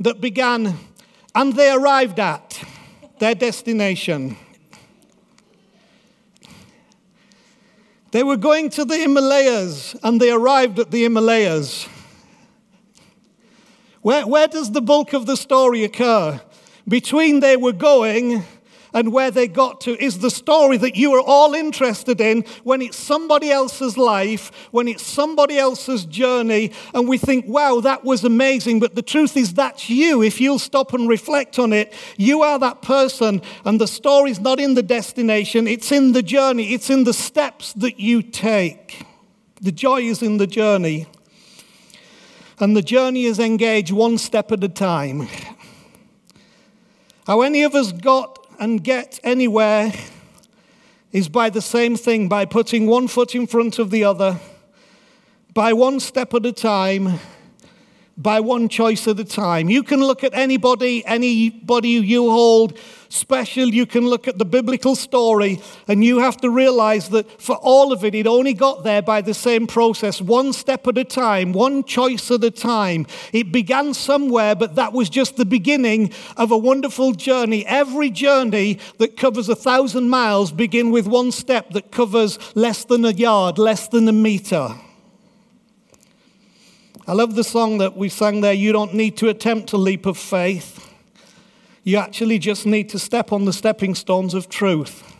that 0.00 0.20
began, 0.20 0.76
and 1.34 1.52
they 1.54 1.70
arrived 1.70 2.18
at 2.18 2.60
their 3.20 3.34
destination? 3.34 4.36
They 8.10 8.22
were 8.22 8.36
going 8.36 8.70
to 8.70 8.84
the 8.84 8.96
Himalayas, 8.96 9.96
and 10.02 10.20
they 10.20 10.30
arrived 10.30 10.80
at 10.80 10.90
the 10.90 11.04
Himalayas. 11.04 11.88
Where, 14.02 14.26
where 14.26 14.48
does 14.48 14.72
the 14.72 14.82
bulk 14.82 15.12
of 15.12 15.26
the 15.26 15.36
story 15.36 15.84
occur? 15.84 16.40
Between 16.86 17.40
they 17.40 17.56
were 17.56 17.72
going 17.72 18.44
and 18.94 19.12
where 19.12 19.30
they 19.30 19.48
got 19.48 19.80
to 19.82 20.02
is 20.02 20.20
the 20.20 20.30
story 20.30 20.76
that 20.78 20.96
you 20.96 21.12
are 21.12 21.20
all 21.20 21.52
interested 21.52 22.20
in 22.20 22.42
when 22.62 22.80
it's 22.80 22.96
somebody 22.96 23.50
else's 23.50 23.98
life, 23.98 24.50
when 24.70 24.88
it's 24.88 25.02
somebody 25.02 25.58
else's 25.58 26.06
journey, 26.06 26.72
and 26.94 27.08
we 27.08 27.18
think, 27.18 27.46
wow, 27.46 27.80
that 27.80 28.04
was 28.04 28.24
amazing. 28.24 28.78
But 28.80 28.94
the 28.94 29.02
truth 29.02 29.36
is, 29.36 29.52
that's 29.54 29.90
you. 29.90 30.22
If 30.22 30.40
you'll 30.40 30.60
stop 30.60 30.94
and 30.94 31.08
reflect 31.08 31.58
on 31.58 31.72
it, 31.72 31.92
you 32.16 32.42
are 32.42 32.58
that 32.60 32.80
person, 32.80 33.42
and 33.64 33.80
the 33.80 33.88
story's 33.88 34.40
not 34.40 34.60
in 34.60 34.74
the 34.74 34.82
destination, 34.82 35.66
it's 35.66 35.90
in 35.90 36.12
the 36.12 36.22
journey, 36.22 36.72
it's 36.72 36.88
in 36.88 37.04
the 37.04 37.12
steps 37.12 37.72
that 37.74 37.98
you 37.98 38.22
take. 38.22 39.04
The 39.60 39.72
joy 39.72 40.02
is 40.02 40.22
in 40.22 40.36
the 40.36 40.46
journey. 40.46 41.06
And 42.60 42.76
the 42.76 42.82
journey 42.82 43.24
is 43.24 43.40
engaged 43.40 43.90
one 43.90 44.18
step 44.18 44.52
at 44.52 44.62
a 44.62 44.68
time. 44.68 45.26
How 47.26 47.40
any 47.40 47.64
of 47.64 47.74
us 47.74 47.90
got 47.90 48.43
and 48.58 48.82
get 48.82 49.18
anywhere 49.24 49.92
is 51.12 51.28
by 51.28 51.50
the 51.50 51.62
same 51.62 51.96
thing, 51.96 52.28
by 52.28 52.44
putting 52.44 52.86
one 52.86 53.08
foot 53.08 53.34
in 53.34 53.46
front 53.46 53.78
of 53.78 53.90
the 53.90 54.04
other, 54.04 54.38
by 55.52 55.72
one 55.72 56.00
step 56.00 56.34
at 56.34 56.44
a 56.44 56.52
time, 56.52 57.20
by 58.16 58.40
one 58.40 58.68
choice 58.68 59.06
at 59.08 59.18
a 59.18 59.24
time. 59.24 59.70
You 59.70 59.82
can 59.82 60.00
look 60.00 60.24
at 60.24 60.34
anybody, 60.34 61.04
anybody 61.06 61.90
you 61.90 62.30
hold 62.30 62.78
special. 63.14 63.68
You 63.68 63.86
can 63.86 64.06
look 64.06 64.28
at 64.28 64.38
the 64.38 64.44
biblical 64.44 64.96
story, 64.96 65.60
and 65.88 66.04
you 66.04 66.18
have 66.18 66.36
to 66.38 66.50
realize 66.50 67.08
that 67.10 67.40
for 67.40 67.56
all 67.56 67.92
of 67.92 68.04
it, 68.04 68.14
it 68.14 68.26
only 68.26 68.54
got 68.54 68.84
there 68.84 69.02
by 69.02 69.20
the 69.20 69.34
same 69.34 69.66
process, 69.66 70.20
one 70.20 70.52
step 70.52 70.86
at 70.86 70.98
a 70.98 71.04
time, 71.04 71.52
one 71.52 71.84
choice 71.84 72.30
at 72.30 72.44
a 72.44 72.50
time. 72.50 73.06
It 73.32 73.52
began 73.52 73.94
somewhere, 73.94 74.54
but 74.54 74.74
that 74.74 74.92
was 74.92 75.08
just 75.08 75.36
the 75.36 75.44
beginning 75.44 76.12
of 76.36 76.50
a 76.50 76.58
wonderful 76.58 77.12
journey. 77.12 77.64
Every 77.66 78.10
journey 78.10 78.78
that 78.98 79.16
covers 79.16 79.48
a 79.48 79.56
thousand 79.56 80.08
miles 80.08 80.52
begin 80.52 80.90
with 80.90 81.06
one 81.06 81.32
step 81.32 81.70
that 81.70 81.92
covers 81.92 82.38
less 82.54 82.84
than 82.84 83.04
a 83.04 83.12
yard, 83.12 83.58
less 83.58 83.88
than 83.88 84.08
a 84.08 84.12
meter. 84.12 84.74
I 87.06 87.12
love 87.12 87.34
the 87.34 87.44
song 87.44 87.78
that 87.78 87.96
we 87.98 88.08
sang 88.08 88.40
there. 88.40 88.54
You 88.54 88.72
don't 88.72 88.94
need 88.94 89.18
to 89.18 89.28
attempt 89.28 89.72
a 89.72 89.76
leap 89.76 90.06
of 90.06 90.16
faith. 90.16 90.93
You 91.84 91.98
actually 91.98 92.38
just 92.38 92.66
need 92.66 92.88
to 92.90 92.98
step 92.98 93.30
on 93.30 93.44
the 93.44 93.52
stepping 93.52 93.94
stones 93.94 94.34
of 94.34 94.48
truth. 94.48 95.14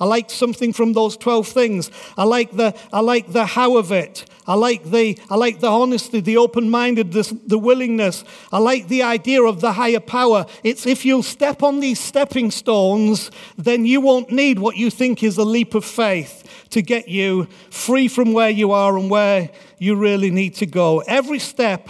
I 0.00 0.04
like 0.04 0.30
something 0.30 0.72
from 0.72 0.92
those 0.92 1.16
12 1.16 1.48
things. 1.48 1.90
I 2.16 2.24
like 2.24 2.52
the, 2.52 2.74
I 2.92 3.00
like 3.00 3.32
the 3.32 3.44
how 3.44 3.76
of 3.76 3.90
it. 3.90 4.24
I 4.46 4.54
like 4.54 4.84
the, 4.84 5.18
I 5.28 5.34
like 5.34 5.60
the 5.60 5.68
honesty, 5.68 6.20
the 6.20 6.36
open 6.36 6.70
mindedness, 6.70 7.34
the 7.46 7.58
willingness. 7.58 8.24
I 8.52 8.58
like 8.58 8.88
the 8.88 9.02
idea 9.02 9.42
of 9.42 9.60
the 9.60 9.72
higher 9.72 10.00
power. 10.00 10.46
It's 10.62 10.86
if 10.86 11.04
you'll 11.04 11.24
step 11.24 11.62
on 11.62 11.80
these 11.80 11.98
stepping 11.98 12.50
stones, 12.50 13.30
then 13.56 13.84
you 13.84 14.00
won't 14.00 14.30
need 14.30 14.60
what 14.60 14.76
you 14.76 14.88
think 14.88 15.22
is 15.22 15.36
a 15.36 15.44
leap 15.44 15.74
of 15.74 15.84
faith 15.84 16.44
to 16.70 16.80
get 16.80 17.08
you 17.08 17.48
free 17.70 18.08
from 18.08 18.32
where 18.32 18.50
you 18.50 18.70
are 18.70 18.96
and 18.96 19.10
where 19.10 19.50
you 19.78 19.96
really 19.96 20.30
need 20.30 20.54
to 20.56 20.66
go. 20.66 21.00
Every 21.00 21.40
step, 21.40 21.88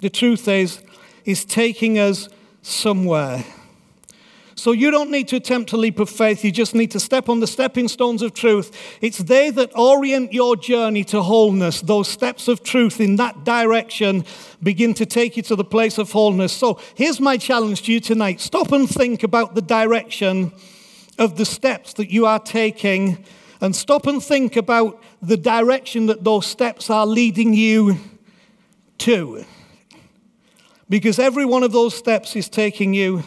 the 0.00 0.10
truth 0.10 0.46
is, 0.46 0.82
is 1.24 1.44
taking 1.44 1.98
us 1.98 2.28
somewhere. 2.66 3.44
So 4.56 4.72
you 4.72 4.90
don't 4.90 5.10
need 5.10 5.28
to 5.28 5.36
attempt 5.36 5.72
a 5.72 5.76
leap 5.76 5.98
of 5.98 6.08
faith. 6.08 6.44
You 6.44 6.52
just 6.52 6.74
need 6.74 6.90
to 6.92 7.00
step 7.00 7.28
on 7.28 7.40
the 7.40 7.46
stepping 7.46 7.88
stones 7.88 8.22
of 8.22 8.32
truth. 8.34 8.70
It's 9.00 9.18
they 9.18 9.50
that 9.50 9.76
orient 9.76 10.32
your 10.32 10.56
journey 10.56 11.04
to 11.04 11.22
wholeness. 11.22 11.80
Those 11.80 12.08
steps 12.08 12.46
of 12.48 12.62
truth 12.62 13.00
in 13.00 13.16
that 13.16 13.44
direction 13.44 14.24
begin 14.62 14.94
to 14.94 15.06
take 15.06 15.36
you 15.36 15.42
to 15.44 15.56
the 15.56 15.64
place 15.64 15.98
of 15.98 16.12
wholeness. 16.12 16.52
So 16.52 16.78
here's 16.94 17.20
my 17.20 17.36
challenge 17.36 17.82
to 17.82 17.92
you 17.92 18.00
tonight 18.00 18.40
stop 18.40 18.72
and 18.72 18.88
think 18.88 19.22
about 19.22 19.54
the 19.54 19.62
direction 19.62 20.52
of 21.18 21.36
the 21.36 21.44
steps 21.44 21.92
that 21.94 22.10
you 22.10 22.26
are 22.26 22.38
taking 22.40 23.24
and 23.60 23.74
stop 23.74 24.06
and 24.06 24.22
think 24.22 24.56
about 24.56 25.02
the 25.20 25.36
direction 25.36 26.06
that 26.06 26.24
those 26.24 26.46
steps 26.46 26.90
are 26.90 27.06
leading 27.06 27.54
you 27.54 27.98
to. 28.98 29.44
Because 30.88 31.18
every 31.18 31.44
one 31.46 31.62
of 31.62 31.72
those 31.72 31.94
steps 31.94 32.36
is 32.36 32.48
taking 32.48 32.92
you 32.92 33.22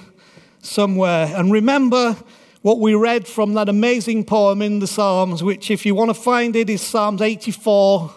somewhere. 0.61 1.33
And 1.35 1.51
remember 1.51 2.15
what 2.61 2.79
we 2.79 2.93
read 2.93 3.27
from 3.27 3.53
that 3.53 3.69
amazing 3.69 4.25
poem 4.25 4.61
in 4.61 4.79
the 4.79 4.87
Psalms, 4.87 5.43
which, 5.43 5.71
if 5.71 5.85
you 5.85 5.95
want 5.95 6.09
to 6.09 6.13
find 6.13 6.55
it, 6.55 6.69
is 6.69 6.81
Psalms 6.81 7.21
84. 7.21 8.13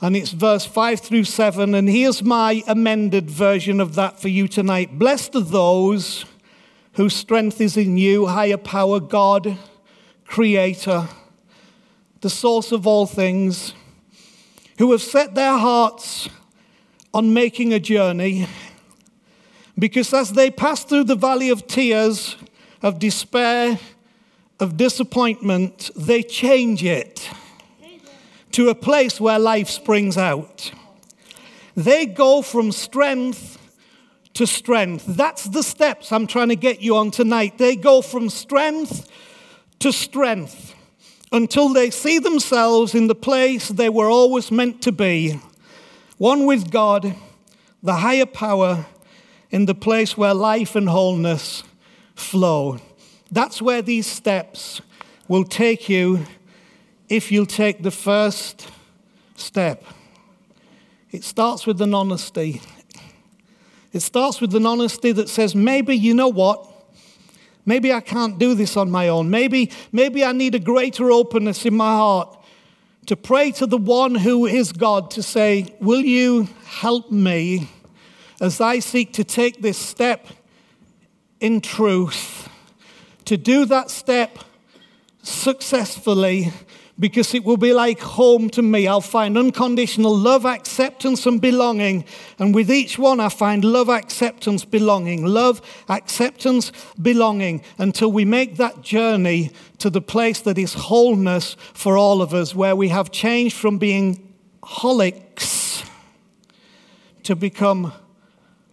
And 0.00 0.16
it's 0.16 0.30
verse 0.30 0.64
5 0.64 1.00
through 1.00 1.24
7. 1.24 1.74
And 1.74 1.88
here's 1.88 2.22
my 2.22 2.62
amended 2.66 3.30
version 3.30 3.80
of 3.80 3.94
that 3.96 4.18
for 4.18 4.28
you 4.28 4.48
tonight. 4.48 4.98
Blessed 4.98 5.36
are 5.36 5.40
those 5.40 6.24
whose 6.94 7.14
strength 7.14 7.60
is 7.60 7.76
in 7.76 7.98
you, 7.98 8.26
higher 8.26 8.56
power, 8.56 9.00
God 9.00 9.58
Creator, 10.24 11.08
the 12.20 12.30
source 12.30 12.72
of 12.72 12.86
all 12.86 13.04
things, 13.04 13.74
who 14.78 14.92
have 14.92 15.02
set 15.02 15.34
their 15.34 15.58
hearts 15.58 16.28
on 17.12 17.34
making 17.34 17.72
a 17.72 17.80
journey, 17.80 18.46
because 19.78 20.12
as 20.14 20.32
they 20.32 20.50
pass 20.50 20.84
through 20.84 21.04
the 21.04 21.16
valley 21.16 21.50
of 21.50 21.66
tears, 21.66 22.36
of 22.82 22.98
despair, 22.98 23.78
of 24.60 24.76
disappointment, 24.76 25.90
they 25.96 26.22
change 26.22 26.84
it 26.84 27.28
to 28.52 28.68
a 28.68 28.74
place 28.74 29.20
where 29.20 29.38
life 29.38 29.68
springs 29.68 30.16
out. 30.16 30.72
They 31.74 32.06
go 32.06 32.42
from 32.42 32.72
strength 32.72 33.58
to 34.34 34.46
strength. 34.46 35.04
That's 35.06 35.44
the 35.44 35.62
steps 35.62 36.12
I'm 36.12 36.26
trying 36.26 36.48
to 36.48 36.56
get 36.56 36.80
you 36.80 36.96
on 36.96 37.10
tonight. 37.10 37.58
They 37.58 37.76
go 37.76 38.02
from 38.02 38.28
strength 38.28 39.08
to 39.80 39.92
strength 39.92 40.74
until 41.32 41.70
they 41.70 41.90
see 41.90 42.18
themselves 42.18 42.94
in 42.94 43.06
the 43.06 43.14
place 43.14 43.68
they 43.68 43.88
were 43.88 44.10
always 44.10 44.50
meant 44.50 44.82
to 44.82 44.92
be 44.92 45.40
one 46.20 46.44
with 46.44 46.70
God, 46.70 47.14
the 47.82 47.94
higher 47.94 48.26
power, 48.26 48.84
in 49.50 49.64
the 49.64 49.74
place 49.74 50.18
where 50.18 50.34
life 50.34 50.76
and 50.76 50.86
wholeness 50.86 51.64
flow. 52.14 52.78
That's 53.32 53.62
where 53.62 53.80
these 53.80 54.06
steps 54.06 54.82
will 55.28 55.44
take 55.44 55.88
you 55.88 56.26
if 57.08 57.32
you'll 57.32 57.46
take 57.46 57.82
the 57.82 57.90
first 57.90 58.68
step. 59.34 59.82
it 61.10 61.24
starts 61.24 61.66
with 61.66 61.80
an 61.80 61.94
honesty. 61.94 62.60
It 63.94 64.00
starts 64.00 64.42
with 64.42 64.54
an 64.54 64.66
honesty 64.66 65.12
that 65.12 65.30
says, 65.30 65.54
maybe 65.54 65.96
you 65.96 66.12
know 66.12 66.28
what? 66.28 66.70
Maybe 67.64 67.94
I 67.94 68.00
can't 68.00 68.38
do 68.38 68.54
this 68.54 68.76
on 68.76 68.90
my 68.90 69.08
own. 69.08 69.30
Maybe, 69.30 69.70
maybe 69.90 70.22
I 70.22 70.32
need 70.32 70.54
a 70.54 70.58
greater 70.58 71.10
openness 71.10 71.64
in 71.64 71.74
my 71.74 71.94
heart 71.94 72.39
to 73.10 73.16
pray 73.16 73.50
to 73.50 73.66
the 73.66 73.76
one 73.76 74.14
who 74.14 74.46
is 74.46 74.70
God 74.70 75.10
to 75.10 75.20
say, 75.20 75.74
Will 75.80 76.00
you 76.00 76.48
help 76.64 77.10
me 77.10 77.68
as 78.40 78.60
I 78.60 78.78
seek 78.78 79.12
to 79.14 79.24
take 79.24 79.60
this 79.60 79.76
step 79.76 80.28
in 81.40 81.60
truth, 81.60 82.48
to 83.24 83.36
do 83.36 83.64
that 83.64 83.90
step 83.90 84.38
successfully 85.24 86.52
because 87.00 87.32
it 87.34 87.44
will 87.44 87.56
be 87.56 87.72
like 87.72 87.98
home 88.00 88.50
to 88.50 88.60
me. 88.60 88.86
I'll 88.86 89.00
find 89.00 89.38
unconditional 89.38 90.14
love, 90.14 90.44
acceptance, 90.44 91.24
and 91.24 91.40
belonging. 91.40 92.04
And 92.38 92.54
with 92.54 92.70
each 92.70 92.98
one, 92.98 93.20
I 93.20 93.30
find 93.30 93.64
love, 93.64 93.88
acceptance, 93.88 94.66
belonging. 94.66 95.24
Love, 95.24 95.62
acceptance, 95.88 96.70
belonging 97.00 97.62
until 97.78 98.12
we 98.12 98.26
make 98.26 98.58
that 98.58 98.82
journey 98.82 99.50
to 99.78 99.88
the 99.88 100.02
place 100.02 100.40
that 100.42 100.58
is 100.58 100.74
wholeness 100.74 101.56
for 101.72 101.96
all 101.96 102.20
of 102.20 102.34
us, 102.34 102.54
where 102.54 102.76
we 102.76 102.88
have 102.88 103.10
changed 103.10 103.56
from 103.56 103.78
being 103.78 104.36
holics 104.62 105.88
to 107.22 107.34
become 107.34 107.92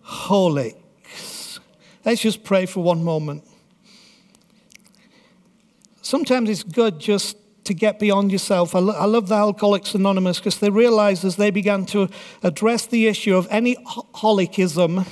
wholics. 0.03 1.59
Let's 2.03 2.21
just 2.21 2.43
pray 2.43 2.65
for 2.65 2.83
one 2.83 3.05
moment. 3.05 3.45
Sometimes 6.01 6.49
it's 6.49 6.63
good 6.63 6.99
just 6.99 7.37
to 7.67 7.73
get 7.73 7.99
beyond 7.99 8.31
yourself. 8.31 8.75
I, 8.75 8.79
lo- 8.79 8.95
I 8.95 9.05
love 9.05 9.27
the 9.27 9.35
Alcoholics 9.35 9.93
Anonymous 9.93 10.39
because 10.39 10.59
they 10.59 10.69
realized 10.69 11.23
as 11.23 11.35
they 11.35 11.51
began 11.51 11.85
to 11.87 12.09
address 12.43 12.85
the 12.85 13.07
issue 13.07 13.35
of 13.35 13.47
any 13.49 13.77
holicism 13.85 15.05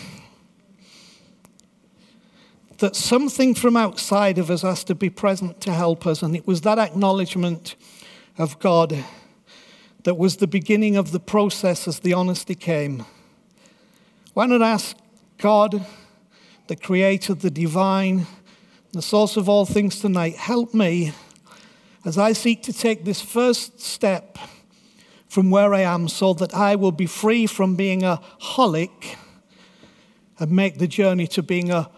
that 2.79 2.95
something 2.95 3.53
from 3.53 3.77
outside 3.77 4.37
of 4.37 4.49
us 4.49 4.63
has 4.63 4.83
to 4.85 4.95
be 4.95 5.09
present 5.09 5.61
to 5.61 5.71
help 5.71 6.05
us. 6.05 6.21
And 6.21 6.35
it 6.35 6.47
was 6.47 6.61
that 6.61 6.77
acknowledgement 6.77 7.75
of 8.37 8.59
God 8.59 9.05
that 10.03 10.15
was 10.15 10.37
the 10.37 10.47
beginning 10.47 10.97
of 10.97 11.11
the 11.11 11.19
process 11.19 11.87
as 11.87 11.99
the 11.99 12.13
honesty 12.13 12.55
came. 12.55 13.05
Why 14.33 14.45
not 14.45 14.61
ask 14.61 14.97
God, 15.37 15.85
the 16.67 16.75
creator, 16.75 17.33
the 17.33 17.49
divine, 17.49 18.27
the 18.91 19.01
source 19.01 19.37
of 19.37 19.47
all 19.49 19.65
things 19.65 19.99
tonight, 19.99 20.35
help 20.35 20.73
me 20.73 21.13
as 22.05 22.19
I 22.19 22.33
seek 22.33 22.61
to 22.63 22.73
take 22.73 23.03
this 23.03 23.19
first 23.19 23.81
step 23.81 24.37
from 25.27 25.49
where 25.49 25.73
I 25.73 25.81
am 25.81 26.07
so 26.07 26.33
that 26.35 26.53
I 26.53 26.75
will 26.75 26.91
be 26.91 27.07
free 27.07 27.47
from 27.47 27.75
being 27.75 28.03
a 28.03 28.21
holic 28.39 29.17
and 30.39 30.51
make 30.51 30.77
the 30.77 30.87
journey 30.87 31.27
to 31.27 31.41
being 31.41 31.71
a 31.71 31.89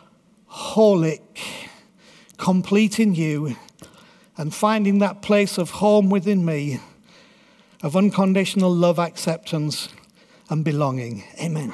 wholic, 0.75 1.39
complete 2.37 2.99
in 2.99 3.13
you 3.13 3.57
and 4.37 4.53
finding 4.53 4.99
that 4.99 5.21
place 5.21 5.57
of 5.57 5.71
home 5.71 6.09
within 6.09 6.45
me 6.45 6.79
of 7.83 7.95
unconditional 7.95 8.73
love, 8.73 8.97
acceptance, 8.97 9.89
and 10.49 10.63
belonging. 10.63 11.23
Amen. 11.39 11.73